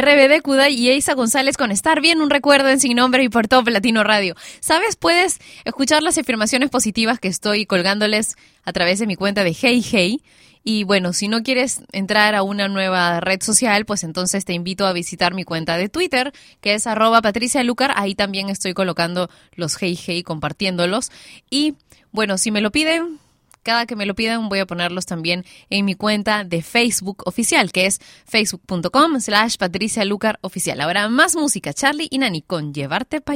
RBD, 0.03 0.42
Kudai 0.42 0.74
y 0.74 0.88
Eisa 0.90 1.14
González 1.14 1.57
con 1.57 1.70
Estar 1.70 2.00
Bien, 2.00 2.20
un 2.20 2.28
recuerdo 2.28 2.68
en 2.68 2.80
Sin 2.80 2.96
Nombre 2.96 3.22
y 3.22 3.28
por 3.28 3.46
Top 3.46 3.68
Latino 3.68 4.03
Radio. 4.03 4.34
¿Sabes? 4.59 4.96
Puedes 4.96 5.38
escuchar 5.64 6.03
las 6.03 6.18
afirmaciones 6.18 6.70
positivas 6.70 7.20
que 7.20 7.28
estoy 7.28 7.66
colgándoles 7.66 8.36
a 8.64 8.72
través 8.72 8.98
de 8.98 9.07
mi 9.07 9.14
cuenta 9.14 9.44
de 9.44 9.57
Hey 9.59 9.80
Hey. 9.88 10.22
Y 10.64 10.82
bueno, 10.82 11.12
si 11.12 11.28
no 11.28 11.44
quieres 11.44 11.82
entrar 11.92 12.34
a 12.34 12.42
una 12.42 12.66
nueva 12.66 13.20
red 13.20 13.42
social, 13.42 13.84
pues 13.84 14.03
entonces 14.03 14.44
te 14.44 14.55
invito 14.55 14.86
a 14.86 14.92
visitar 14.92 15.34
mi 15.34 15.44
cuenta 15.44 15.76
de 15.76 15.88
Twitter, 15.88 16.32
que 16.61 16.74
es 16.74 16.88
arroba 16.88 17.22
Patricia 17.22 17.62
Lucar. 17.62 17.92
Ahí 17.94 18.16
también 18.16 18.48
estoy 18.48 18.74
colocando 18.74 19.30
los 19.55 19.80
Hey 19.80 19.96
Hey, 20.05 20.24
compartiéndolos. 20.24 21.12
Y 21.48 21.74
bueno, 22.11 22.38
si 22.38 22.50
me 22.50 22.61
lo 22.61 22.72
piden, 22.72 23.20
cada 23.62 23.86
que 23.86 23.96
me 23.96 24.06
lo 24.06 24.14
pidan 24.14 24.48
voy 24.48 24.60
a 24.60 24.66
ponerlos 24.66 25.06
también 25.06 25.44
en 25.70 25.84
mi 25.84 25.94
cuenta 25.94 26.44
de 26.44 26.62
Facebook 26.62 27.22
oficial, 27.26 27.72
que 27.72 27.86
es 27.86 28.00
facebook.com 28.26 29.20
slash 29.20 29.56
Patricia 29.56 30.04
Lucar 30.04 30.38
oficial. 30.42 30.80
Ahora 30.80 31.08
más 31.08 31.36
música, 31.36 31.72
Charlie 31.72 32.08
y 32.10 32.18
Nani 32.18 32.42
con 32.42 32.72
Llevarte 32.72 33.20
para. 33.20 33.32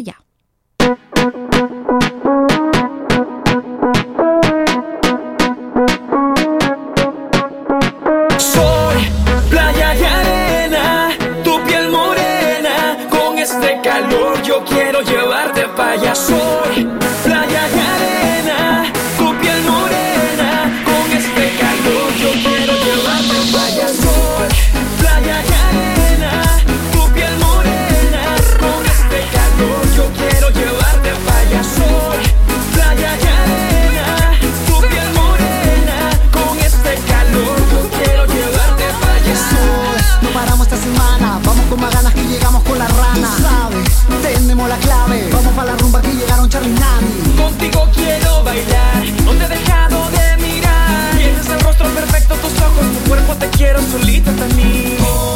Soy 8.38 8.96
playa 9.50 9.94
y 9.94 10.04
arena, 10.04 11.08
tu 11.42 11.60
piel 11.64 11.88
morena. 11.88 13.08
Con 13.10 13.38
este 13.38 13.80
calor 13.82 14.42
yo 14.42 14.64
quiero 14.64 15.00
llevarte 15.02 15.66
para 15.76 15.92
allá. 15.92 16.14
Soy 16.14 16.86
para 45.56 45.72
la 45.72 45.78
rumba 45.78 46.02
que 46.02 46.12
llegaron 46.12 46.48
Charlie 46.50 46.70
y 46.70 46.74
Nani. 46.74 47.36
Contigo 47.36 47.88
quiero 47.94 48.44
bailar, 48.44 49.04
no 49.24 49.32
te 49.32 49.44
he 49.44 49.48
dejado 49.48 50.10
de 50.10 50.36
mirar. 50.42 51.16
Tienes 51.16 51.48
el 51.48 51.60
rostro 51.60 51.88
perfecto, 51.88 52.34
tus 52.34 52.60
ojos, 52.60 52.86
tu 52.92 53.08
cuerpo, 53.08 53.34
te 53.36 53.48
quiero 53.48 53.80
solita 53.80 54.30
también. 54.32 55.35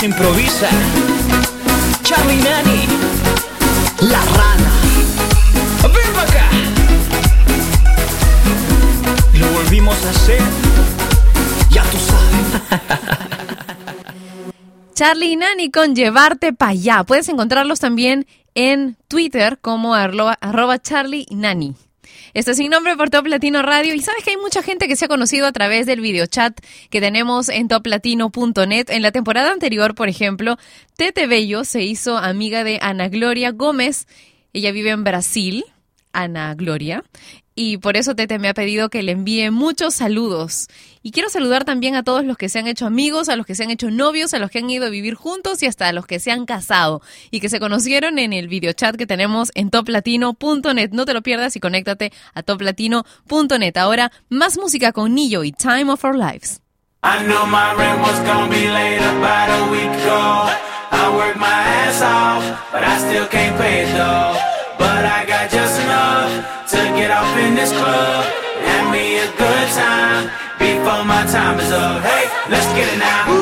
Se 0.00 0.06
improvisa. 0.06 0.68
Charlie 2.02 2.42
Nani, 2.42 2.86
La 4.00 4.22
rana. 4.22 4.72
ven 5.82 6.12
para 6.14 6.22
acá. 6.22 6.48
Lo 9.38 9.46
volvimos 9.48 10.02
a 10.06 10.10
hacer. 10.10 10.40
Ya 11.70 11.82
tú 11.82 11.98
sabes. 11.98 12.80
Charlie 14.94 15.32
y 15.32 15.36
Nani 15.36 15.70
con 15.70 15.94
Llevarte 15.94 16.54
Pa' 16.54 16.68
allá. 16.68 17.04
Puedes 17.04 17.28
encontrarlos 17.28 17.80
también 17.80 18.26
en 18.54 18.96
Twitter 19.06 19.58
como 19.60 19.94
arroba, 19.94 20.78
Charlie 20.78 21.26
Nani. 21.30 21.74
Esto 22.34 22.52
es 22.52 22.56
sin 22.56 22.70
nombre 22.70 22.96
por 22.96 23.10
Top 23.10 23.26
Latino 23.26 23.62
Radio. 23.62 23.94
Y 23.94 24.00
sabes 24.00 24.22
que 24.24 24.30
hay 24.30 24.36
mucha 24.36 24.62
gente 24.62 24.86
que 24.88 24.96
se 24.96 25.06
ha 25.06 25.08
conocido 25.08 25.46
a 25.46 25.52
través 25.52 25.86
del 25.86 26.00
videochat 26.00 26.58
que 26.90 27.00
tenemos 27.00 27.48
en 27.48 27.68
toplatino.net. 27.68 28.90
En 28.90 29.02
la 29.02 29.12
temporada 29.12 29.52
anterior, 29.52 29.94
por 29.94 30.08
ejemplo, 30.08 30.56
Tete 30.96 31.26
Bello 31.26 31.64
se 31.64 31.82
hizo 31.82 32.16
amiga 32.18 32.64
de 32.64 32.78
Ana 32.80 33.08
Gloria 33.08 33.50
Gómez. 33.50 34.06
Ella 34.52 34.72
vive 34.72 34.90
en 34.90 35.04
Brasil, 35.04 35.64
Ana 36.12 36.54
Gloria. 36.54 37.04
Y 37.62 37.76
por 37.76 37.98
eso 37.98 38.14
Tete 38.14 38.38
me 38.38 38.48
ha 38.48 38.54
pedido 38.54 38.88
que 38.88 39.02
le 39.02 39.12
envíe 39.12 39.50
muchos 39.50 39.92
saludos. 39.92 40.68
Y 41.02 41.10
quiero 41.10 41.28
saludar 41.28 41.66
también 41.66 41.94
a 41.94 42.02
todos 42.02 42.24
los 42.24 42.38
que 42.38 42.48
se 42.48 42.58
han 42.58 42.66
hecho 42.66 42.86
amigos, 42.86 43.28
a 43.28 43.36
los 43.36 43.44
que 43.44 43.54
se 43.54 43.64
han 43.64 43.70
hecho 43.70 43.90
novios, 43.90 44.32
a 44.32 44.38
los 44.38 44.50
que 44.50 44.60
han 44.60 44.70
ido 44.70 44.86
a 44.86 44.88
vivir 44.88 45.14
juntos 45.14 45.62
y 45.62 45.66
hasta 45.66 45.86
a 45.86 45.92
los 45.92 46.06
que 46.06 46.20
se 46.20 46.30
han 46.30 46.46
casado 46.46 47.02
y 47.30 47.40
que 47.40 47.50
se 47.50 47.60
conocieron 47.60 48.18
en 48.18 48.32
el 48.32 48.48
videochat 48.48 48.96
que 48.96 49.06
tenemos 49.06 49.50
en 49.54 49.68
toplatino.net. 49.68 50.92
No 50.92 51.04
te 51.04 51.12
lo 51.12 51.20
pierdas 51.20 51.54
y 51.54 51.60
conéctate 51.60 52.14
a 52.32 52.42
toplatino.net. 52.42 53.76
Ahora, 53.76 54.10
más 54.30 54.56
música 54.56 54.92
con 54.92 55.14
Nillo 55.14 55.44
y 55.44 55.52
Time 55.52 55.92
of 55.92 56.02
Our 56.02 56.16
Lives. 56.16 56.62
I 57.02 57.22
knew 57.26 57.44
my 57.44 57.74
rent 57.76 58.00
was 58.00 58.18
gonna 58.20 58.48
be 58.48 58.68
late 58.68 59.02
about 59.02 59.50
a 59.50 59.70
week 59.70 60.02
ago. 60.02 60.48
I 60.92 61.14
worked 61.14 61.38
my 61.38 61.46
ass 61.46 62.00
off, 62.00 62.72
but 62.72 62.82
I 62.82 62.96
still 63.00 63.26
can't 63.28 63.58
pay 63.58 63.82
it 63.82 63.92
though. 63.94 64.49
But 64.80 65.04
I 65.04 65.26
got 65.26 65.50
just 65.50 65.76
enough 65.78 66.32
to 66.72 66.78
get 66.96 67.10
off 67.10 67.36
in 67.36 67.54
this 67.54 67.70
club. 67.70 68.24
Have 68.64 68.90
me 68.90 69.20
a 69.20 69.28
good 69.36 69.68
time 69.76 70.24
before 70.56 71.04
my 71.04 71.22
time 71.28 71.60
is 71.60 71.70
up. 71.70 72.00
Hey, 72.00 72.24
let's 72.48 72.64
get 72.72 72.88
it 72.88 72.98
now. 72.98 73.39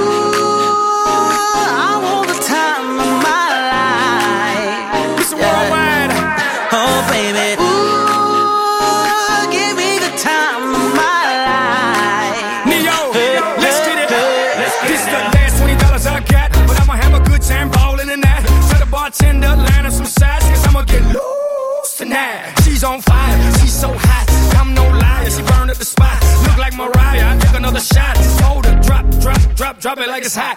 Vegas 30.18 30.36
hat. 30.36 30.56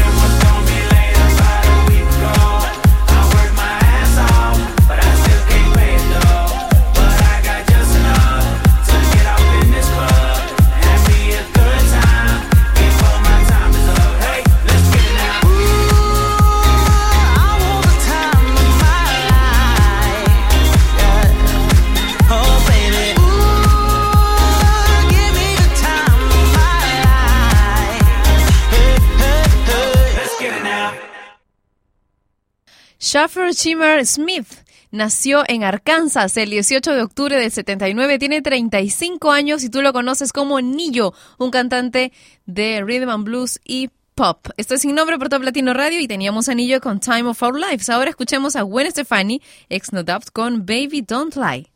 Shaffer 33.21 33.53
Shimmer 33.53 34.03
Smith. 34.03 34.47
Nació 34.89 35.43
en 35.47 35.63
Arkansas 35.63 36.35
el 36.37 36.49
18 36.49 36.91
de 36.91 37.03
octubre 37.03 37.39
del 37.39 37.51
79, 37.51 38.17
tiene 38.17 38.41
35 38.41 39.31
años 39.31 39.63
y 39.63 39.69
tú 39.69 39.83
lo 39.83 39.93
conoces 39.93 40.33
como 40.33 40.59
Nillo, 40.59 41.13
un 41.37 41.51
cantante 41.51 42.13
de 42.47 42.81
rhythm 42.83 43.09
and 43.09 43.23
blues 43.23 43.59
y 43.63 43.91
pop. 44.15 44.47
Esto 44.57 44.75
sin 44.79 44.95
nombre 44.95 45.19
por 45.19 45.29
Top 45.29 45.43
Latino 45.43 45.75
Radio 45.75 45.99
y 45.99 46.07
teníamos 46.07 46.49
Anillo 46.49 46.81
con 46.81 46.99
Time 46.99 47.29
of 47.29 47.43
Our 47.43 47.59
Lives. 47.59 47.91
Ahora 47.91 48.09
escuchemos 48.09 48.55
a 48.55 48.63
Gwen 48.63 48.89
Stefani, 48.89 49.39
ex 49.69 49.93
No 49.93 50.01
Doubt, 50.01 50.31
con 50.33 50.65
Baby 50.65 51.03
Don't 51.07 51.35
Lie. 51.35 51.70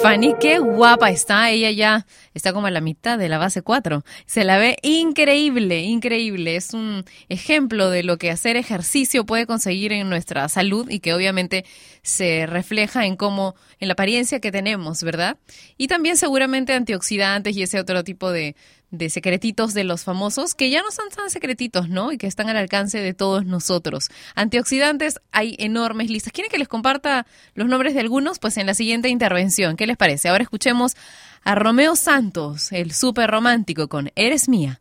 Stefani. 0.00 0.34
Qué 0.40 0.58
guapa 0.58 1.10
está. 1.10 1.50
Ella 1.50 1.70
ya 1.72 2.06
está 2.32 2.54
como 2.54 2.68
a 2.68 2.70
la 2.70 2.80
mitad 2.80 3.18
de 3.18 3.28
la 3.28 3.36
base 3.36 3.60
4. 3.60 4.02
Se 4.24 4.44
la 4.44 4.56
ve 4.56 4.78
increíble, 4.82 5.82
increíble. 5.82 6.56
Es 6.56 6.72
un 6.72 7.04
ejemplo 7.28 7.90
de 7.90 8.02
lo 8.02 8.16
que 8.16 8.30
hacer 8.30 8.56
ejercicio 8.56 9.26
puede 9.26 9.44
conseguir 9.44 9.92
en 9.92 10.08
nuestra 10.08 10.48
salud 10.48 10.88
y 10.88 11.00
que 11.00 11.12
obviamente 11.12 11.66
se 12.02 12.46
refleja 12.46 13.04
en 13.04 13.16
cómo, 13.16 13.54
en 13.78 13.88
la 13.88 13.92
apariencia 13.92 14.40
que 14.40 14.50
tenemos, 14.50 15.02
¿verdad? 15.02 15.36
Y 15.76 15.86
también 15.88 16.16
seguramente 16.16 16.72
antioxidantes 16.72 17.54
y 17.54 17.62
ese 17.62 17.78
otro 17.78 18.02
tipo 18.02 18.32
de, 18.32 18.56
de 18.90 19.10
secretitos 19.10 19.74
de 19.74 19.84
los 19.84 20.04
famosos 20.04 20.54
que 20.54 20.70
ya 20.70 20.82
no 20.82 20.90
son 20.90 21.08
tan 21.10 21.30
secretitos, 21.30 21.88
¿no? 21.88 22.12
Y 22.12 22.18
que 22.18 22.26
están 22.26 22.48
al 22.48 22.56
alcance 22.56 22.98
de 22.98 23.14
todos 23.14 23.46
nosotros. 23.46 24.08
Antioxidantes 24.34 25.20
hay 25.32 25.56
enormes 25.58 26.10
listas. 26.10 26.32
¿Quieren 26.32 26.50
que 26.50 26.58
les 26.58 26.68
comparta 26.68 27.26
los 27.54 27.68
nombres 27.68 27.94
de 27.94 28.00
algunos? 28.00 28.38
Pues 28.38 28.56
en 28.56 28.66
la 28.66 28.74
siguiente 28.74 29.08
intervención. 29.08 29.76
¿Qué 29.76 29.86
les 29.86 29.96
parece? 29.96 30.28
Ahora 30.28 30.42
escuchemos 30.42 30.96
a 31.42 31.54
Romeo 31.54 31.96
Santos, 31.96 32.72
el 32.72 32.92
súper 32.92 33.30
romántico 33.30 33.88
con 33.88 34.10
Eres 34.14 34.48
mía. 34.48 34.80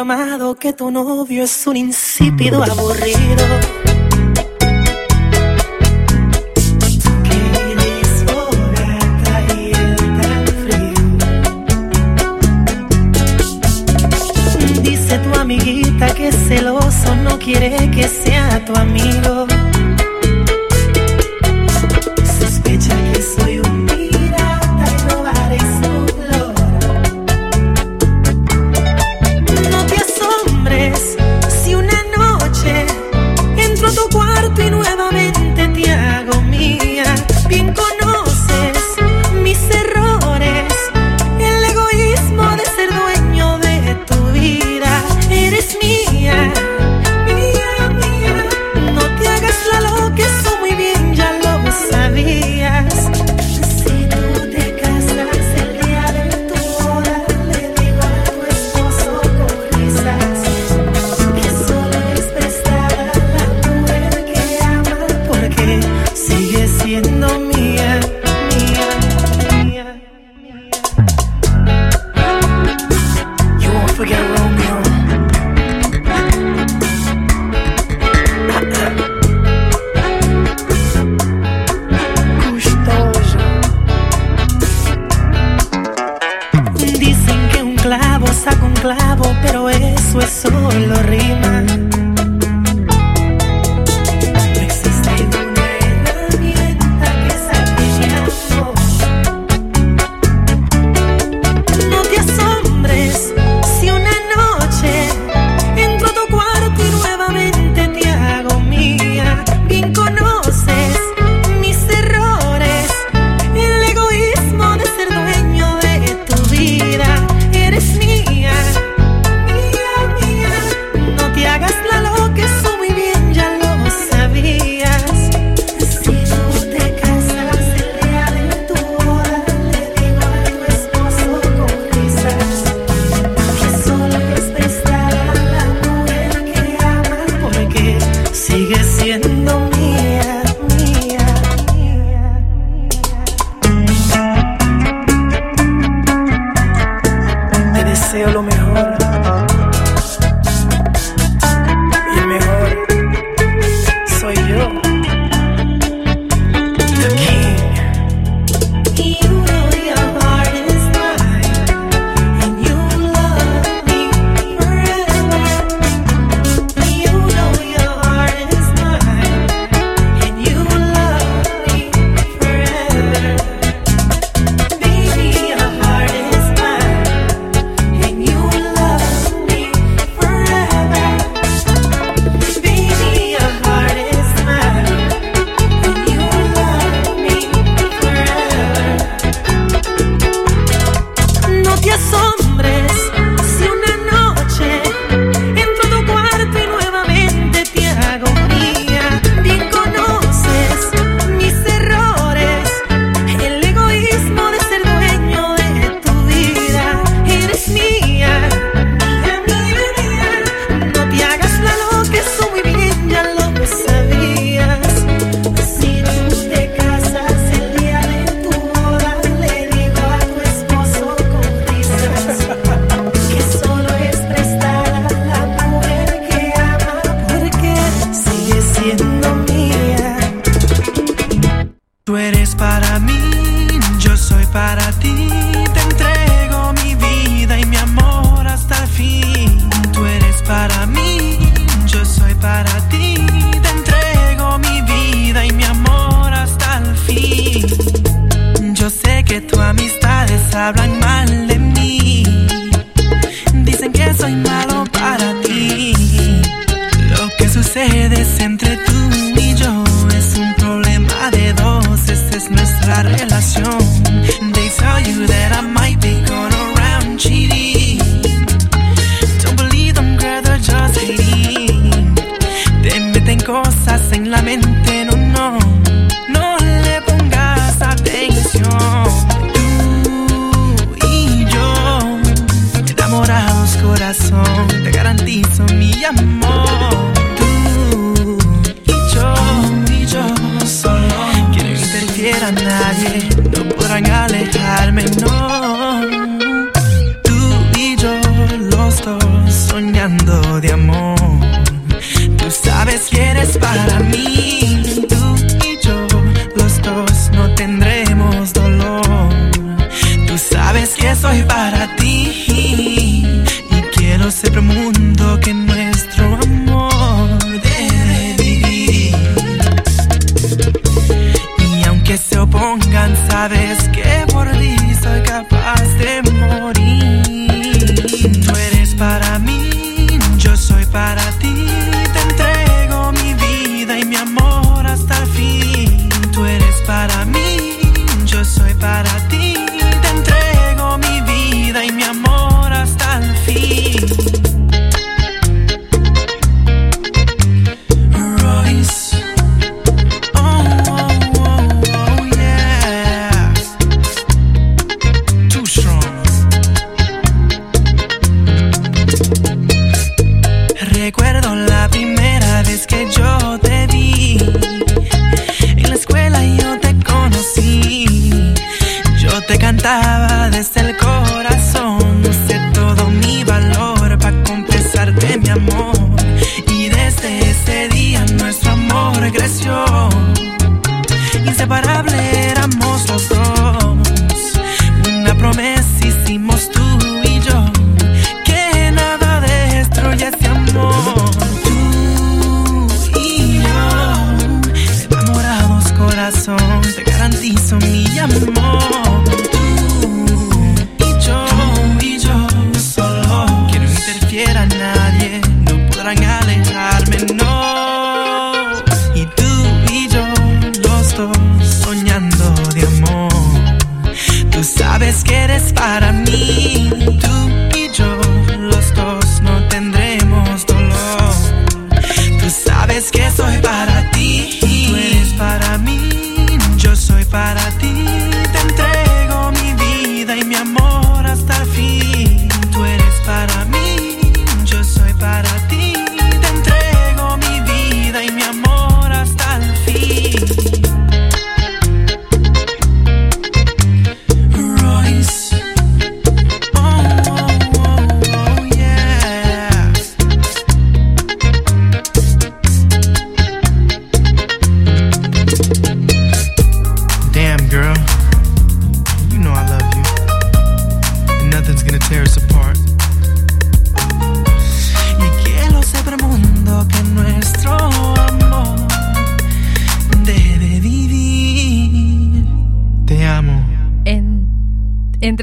Informado 0.00 0.54
que 0.54 0.72
tu 0.72 0.90
novio 0.90 1.44
es 1.44 1.66
un 1.66 1.76
insípido 1.76 2.62
aburrido. 2.64 3.89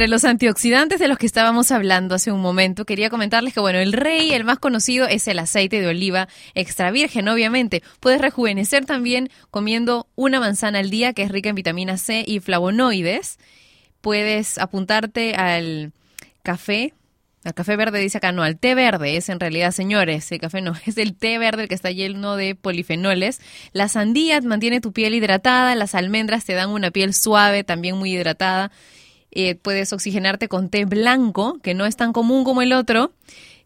Los 0.08 0.26
antioxidantes 0.26 1.00
de 1.00 1.08
los 1.08 1.18
que 1.18 1.26
estábamos 1.26 1.72
hablando 1.72 2.16
hace 2.16 2.32
un 2.32 2.42
momento, 2.42 2.86
quería 2.86 3.10
comentarles 3.10 3.54
que, 3.54 3.60
bueno, 3.60 3.80
el 3.80 3.94
rey, 3.94 4.34
el 4.34 4.44
más 4.44 4.60
conocido, 4.60 5.08
es 5.08 5.28
el 5.28 5.40
aceite 5.40 5.82
de 5.82 5.88
oliva 5.88 6.28
extra 6.56 6.92
virgen, 6.92 7.28
obviamente. 7.28 7.84
Puedes 8.00 8.22
rejuvenecer 8.22 8.86
también 8.86 9.30
comiendo 9.52 10.08
una 10.16 10.40
manzana 10.40 10.80
al 10.80 10.90
día, 10.90 11.14
que 11.14 11.24
es 11.24 11.32
rica 11.32 11.50
en 11.50 11.56
vitamina 11.56 11.98
C 11.98 12.24
y 12.26 12.40
flavonoides. 12.40 13.38
Puedes 14.02 14.58
apuntarte 14.58 15.36
al 15.36 15.92
café. 16.44 16.94
Al 17.44 17.54
café 17.54 17.76
verde 17.76 18.00
dice 18.00 18.18
acá, 18.18 18.32
no, 18.32 18.44
al 18.44 18.58
té 18.58 18.76
verde 18.76 19.16
es 19.16 19.30
en 19.30 19.40
realidad, 19.40 19.72
señores, 19.72 20.32
el 20.32 20.40
café 20.40 20.62
no, 20.62 20.74
es 20.86 20.98
el 20.98 21.16
té 21.16 21.38
verde 21.38 21.64
el 21.64 21.70
que 21.70 21.76
está 21.76 21.92
lleno 21.92 22.36
de 22.36 22.56
polifenoles. 22.56 23.40
La 23.74 23.88
sandía 23.88 24.40
mantiene 24.42 24.82
tu 24.82 24.92
piel 24.92 25.14
hidratada, 25.14 25.76
las 25.76 25.96
almendras 25.96 26.46
te 26.46 26.54
dan 26.54 26.70
una 26.70 26.92
piel 26.92 27.14
suave, 27.14 27.64
también 27.64 27.98
muy 27.98 28.14
hidratada. 28.14 28.72
Eh, 29.40 29.54
puedes 29.54 29.94
oxigenarte 29.94 30.48
con 30.48 30.70
té 30.70 30.86
blanco, 30.86 31.60
que 31.62 31.76
no 31.76 31.86
es 31.86 31.96
tan 31.96 32.12
común 32.12 32.44
como 32.44 32.64
el 32.64 32.74
otro. 32.74 33.14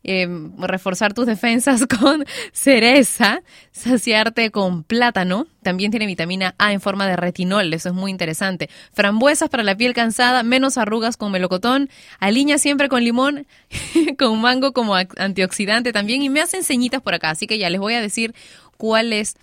Eh, 0.04 0.28
reforzar 0.58 1.14
tus 1.14 1.28
defensas 1.28 1.86
con 2.00 2.26
cereza, 2.52 3.42
saciarte 3.72 4.52
con 4.52 4.84
plátano, 4.84 5.48
también 5.62 5.90
tiene 5.90 6.08
vitamina 6.08 6.56
A 6.58 6.74
en 6.74 6.82
forma 6.82 7.08
de 7.08 7.16
retinol, 7.16 7.74
eso 7.74 7.88
es 7.88 7.96
muy 7.96 8.12
interesante. 8.12 8.70
Frambuesas 8.92 9.48
para 9.48 9.64
la 9.64 9.78
piel 9.78 9.94
cansada, 9.94 10.44
menos 10.44 10.78
arrugas 10.78 11.16
con 11.16 11.32
melocotón, 11.32 11.90
aliña 12.20 12.58
siempre 12.58 12.90
con 12.90 13.06
limón, 13.06 13.48
con 14.20 14.42
mango 14.42 14.74
como 14.74 14.96
antioxidante 14.96 15.94
también 15.94 16.22
y 16.22 16.28
me 16.28 16.42
hacen 16.42 16.66
ceñitas 16.66 17.02
por 17.02 17.14
acá, 17.14 17.30
así 17.30 17.48
que 17.48 17.58
ya 17.58 17.70
les 17.70 17.80
voy 17.80 17.94
a 17.94 18.02
decir 18.02 18.36
cuál 18.76 19.14
es 19.14 19.38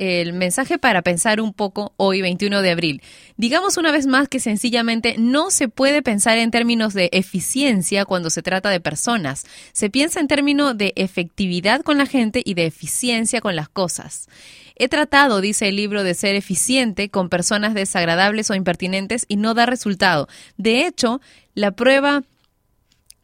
el 0.00 0.32
mensaje 0.32 0.78
para 0.78 1.02
pensar 1.02 1.42
un 1.42 1.52
poco 1.52 1.92
hoy, 1.98 2.22
21 2.22 2.62
de 2.62 2.70
abril. 2.70 3.02
Digamos 3.36 3.76
una 3.76 3.92
vez 3.92 4.06
más 4.06 4.28
que 4.28 4.40
sencillamente 4.40 5.16
no 5.18 5.50
se 5.50 5.68
puede 5.68 6.00
pensar 6.00 6.38
en 6.38 6.50
términos 6.50 6.94
de 6.94 7.10
eficiencia 7.12 8.06
cuando 8.06 8.30
se 8.30 8.42
trata 8.42 8.70
de 8.70 8.80
personas. 8.80 9.44
Se 9.72 9.90
piensa 9.90 10.18
en 10.18 10.26
términos 10.26 10.76
de 10.76 10.94
efectividad 10.96 11.82
con 11.82 11.98
la 11.98 12.06
gente 12.06 12.40
y 12.42 12.54
de 12.54 12.64
eficiencia 12.64 13.42
con 13.42 13.54
las 13.56 13.68
cosas. 13.68 14.28
He 14.74 14.88
tratado, 14.88 15.42
dice 15.42 15.68
el 15.68 15.76
libro, 15.76 16.02
de 16.02 16.14
ser 16.14 16.34
eficiente 16.34 17.10
con 17.10 17.28
personas 17.28 17.74
desagradables 17.74 18.50
o 18.50 18.54
impertinentes 18.54 19.26
y 19.28 19.36
no 19.36 19.52
da 19.52 19.66
resultado. 19.66 20.28
De 20.56 20.86
hecho, 20.86 21.20
la 21.54 21.72
prueba 21.72 22.22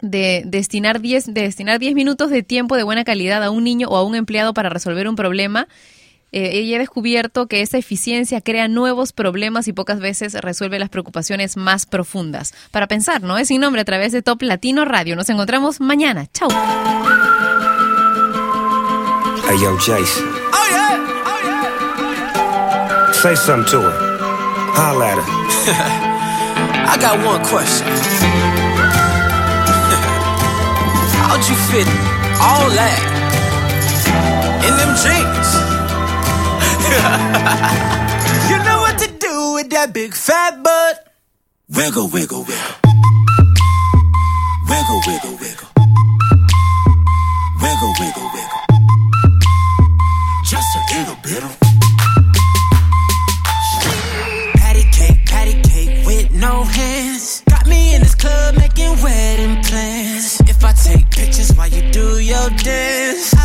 de 0.02 0.42
destinar 0.44 1.00
10 1.00 1.32
de 1.32 1.40
destinar 1.40 1.78
10 1.78 1.94
minutos 1.94 2.28
de 2.28 2.42
tiempo 2.42 2.76
de 2.76 2.82
buena 2.82 3.04
calidad 3.04 3.42
a 3.42 3.50
un 3.50 3.64
niño 3.64 3.88
o 3.88 3.96
a 3.96 4.04
un 4.04 4.14
empleado 4.14 4.52
para 4.52 4.68
resolver 4.68 5.08
un 5.08 5.16
problema 5.16 5.68
eh, 6.36 6.58
ella 6.58 6.76
ha 6.76 6.80
descubierto 6.80 7.46
que 7.46 7.62
esa 7.62 7.78
eficiencia 7.78 8.42
crea 8.42 8.68
nuevos 8.68 9.14
problemas 9.14 9.68
y 9.68 9.72
pocas 9.72 10.00
veces 10.00 10.34
resuelve 10.34 10.78
las 10.78 10.90
preocupaciones 10.90 11.56
más 11.56 11.86
profundas. 11.86 12.52
Para 12.70 12.86
pensar, 12.86 13.22
¿no? 13.22 13.38
Es 13.38 13.48
sin 13.48 13.62
nombre 13.62 13.80
a 13.80 13.86
través 13.86 14.12
de 14.12 14.20
Top 14.20 14.42
Latino 14.42 14.84
Radio. 14.84 15.16
Nos 15.16 15.30
encontramos 15.30 15.80
mañana. 15.80 16.26
Chao. 16.34 16.50
Hey, 19.48 19.56
yo, 19.62 19.78
Jason. 19.78 20.26
Oh 20.52 20.66
yeah. 20.70 21.00
Say 23.14 23.34
something 23.34 23.70
to 23.70 23.80
her. 23.80 23.92
Holla 24.76 25.12
at 25.12 25.16
her. 25.16 25.24
I 26.92 26.98
got 27.00 27.16
one 27.24 27.42
question. 27.46 27.86
How'd 31.16 31.48
you 31.48 31.56
fit 31.72 31.88
all 32.42 32.68
that 32.76 33.00
in 34.68 34.76
them 34.76 34.94
jeans? 35.00 35.35
you 38.50 38.56
know 38.64 38.78
what 38.80 38.98
to 38.98 39.06
do 39.18 39.52
with 39.54 39.68
that 39.70 39.90
big 39.92 40.14
fat 40.14 40.62
butt. 40.62 41.12
Wiggle, 41.68 42.08
wiggle, 42.08 42.44
wiggle. 42.48 42.74
Wiggle, 44.68 45.00
wiggle, 45.06 45.36
wiggle. 45.36 45.68
Wiggle, 47.60 47.92
wiggle, 48.00 48.28
wiggle. 48.32 48.62
Just 50.44 50.70
a 50.76 50.82
little 50.96 51.18
bit 51.22 51.42
of. 51.44 51.52
Patty 54.56 54.84
cake, 54.90 55.26
patty 55.26 55.60
cake 55.62 56.06
with 56.06 56.32
no 56.32 56.64
hands. 56.64 57.42
Got 57.50 57.66
me 57.66 57.94
in 57.94 58.00
this 58.00 58.14
club 58.14 58.56
making 58.56 59.02
wedding 59.02 59.62
plans. 59.64 60.40
If 60.48 60.64
I 60.64 60.72
take 60.72 61.10
pictures 61.10 61.52
while 61.56 61.68
you 61.68 61.90
do 61.92 62.18
your 62.20 62.48
dance, 62.64 63.35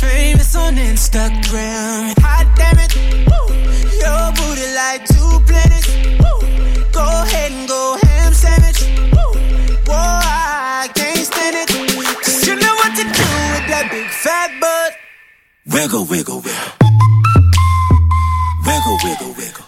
famous 0.00 0.54
on 0.56 0.76
Instagram. 0.76 2.14
Hot 2.20 2.46
damn 2.56 2.78
it, 2.78 2.92
woo. 3.28 3.54
your 4.02 4.24
booty 4.38 4.66
like 4.74 5.02
two 5.06 5.32
planets. 5.46 5.88
Woo. 6.22 6.38
Go 6.92 7.04
ahead 7.24 7.52
and 7.52 7.68
go 7.68 7.98
ham 8.02 8.32
sandwich. 8.32 8.80
Woo. 9.14 9.32
Whoa, 9.88 9.94
I 9.94 10.88
can't 10.94 11.24
stand 11.26 11.56
it. 11.62 11.68
'Cause 12.22 12.46
you 12.46 12.56
know 12.56 12.74
what 12.80 12.92
to 12.96 13.02
do 13.04 13.28
with 13.54 13.66
that 13.72 13.88
big 13.90 14.08
fat 14.10 14.50
butt. 14.60 14.92
Wiggle, 15.66 16.04
wiggle, 16.04 16.40
wiggle. 16.40 16.72
Wiggle, 18.66 18.98
wiggle, 19.04 19.32
wiggle. 19.34 19.34
Wiggle, 19.38 19.67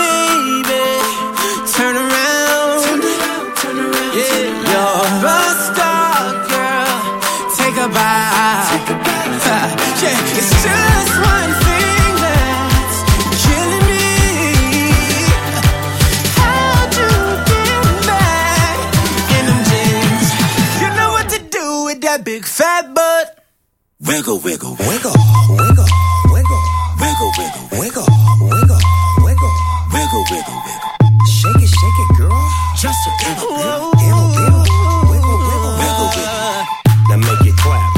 Wiggle, 24.11 24.39
wiggle, 24.39 24.75
Wiggle, 24.75 25.13
wiggle, 25.55 25.87
wiggle, 26.31 26.59
wiggle, 26.99 27.31
wiggle, 27.39 27.71
wiggle, 27.71 28.05
wiggle, 28.43 28.79
wiggle. 29.23 29.51
wiggle, 29.93 30.23
wiggle, 30.29 30.57
wiggle. 30.67 30.91
Shake 31.25 31.63
it, 31.63 31.71
shake 31.71 31.99
it, 32.03 32.17
girl. 32.17 32.43
Just 32.77 32.99
a 33.07 33.11
little 33.23 33.49
bit. 33.55 33.65
Wiggle, 33.97 34.27
wiggle, 34.35 34.67
wiggle, 35.09 35.37
wiggle. 35.47 35.73
Wiggle, 35.79 36.09
wiggle, 36.11 36.67
Now 37.07 37.17
make 37.23 37.45
it 37.47 37.55
clap. 37.57 37.91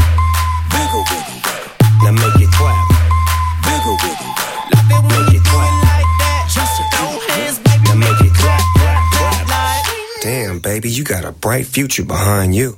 wiggle, 0.71 1.03
wiggle, 1.09 1.39
wiggle. 1.41 2.03
Now 2.03 2.11
make 2.13 2.39
it 2.45 2.51
clap. 2.53 2.85
Wiggle, 3.65 3.97
wiggle, 4.05 4.31
wiggle. 4.69 5.01
Make 5.09 5.33
it 5.33 5.43
clap. 5.43 5.73
Just 6.53 6.79
a 6.79 6.83
throw 6.93 7.09
hands, 7.33 7.57
baby. 7.59 7.83
Now 7.89 7.95
make 7.95 8.21
it 8.21 8.33
clap, 8.37 8.61
clap, 8.77 9.03
clap. 9.47 9.85
Damn, 10.21 10.59
baby, 10.59 10.89
you 10.91 11.03
got 11.03 11.25
a 11.25 11.31
bright 11.31 11.65
future 11.65 12.05
behind 12.05 12.53
you. 12.55 12.77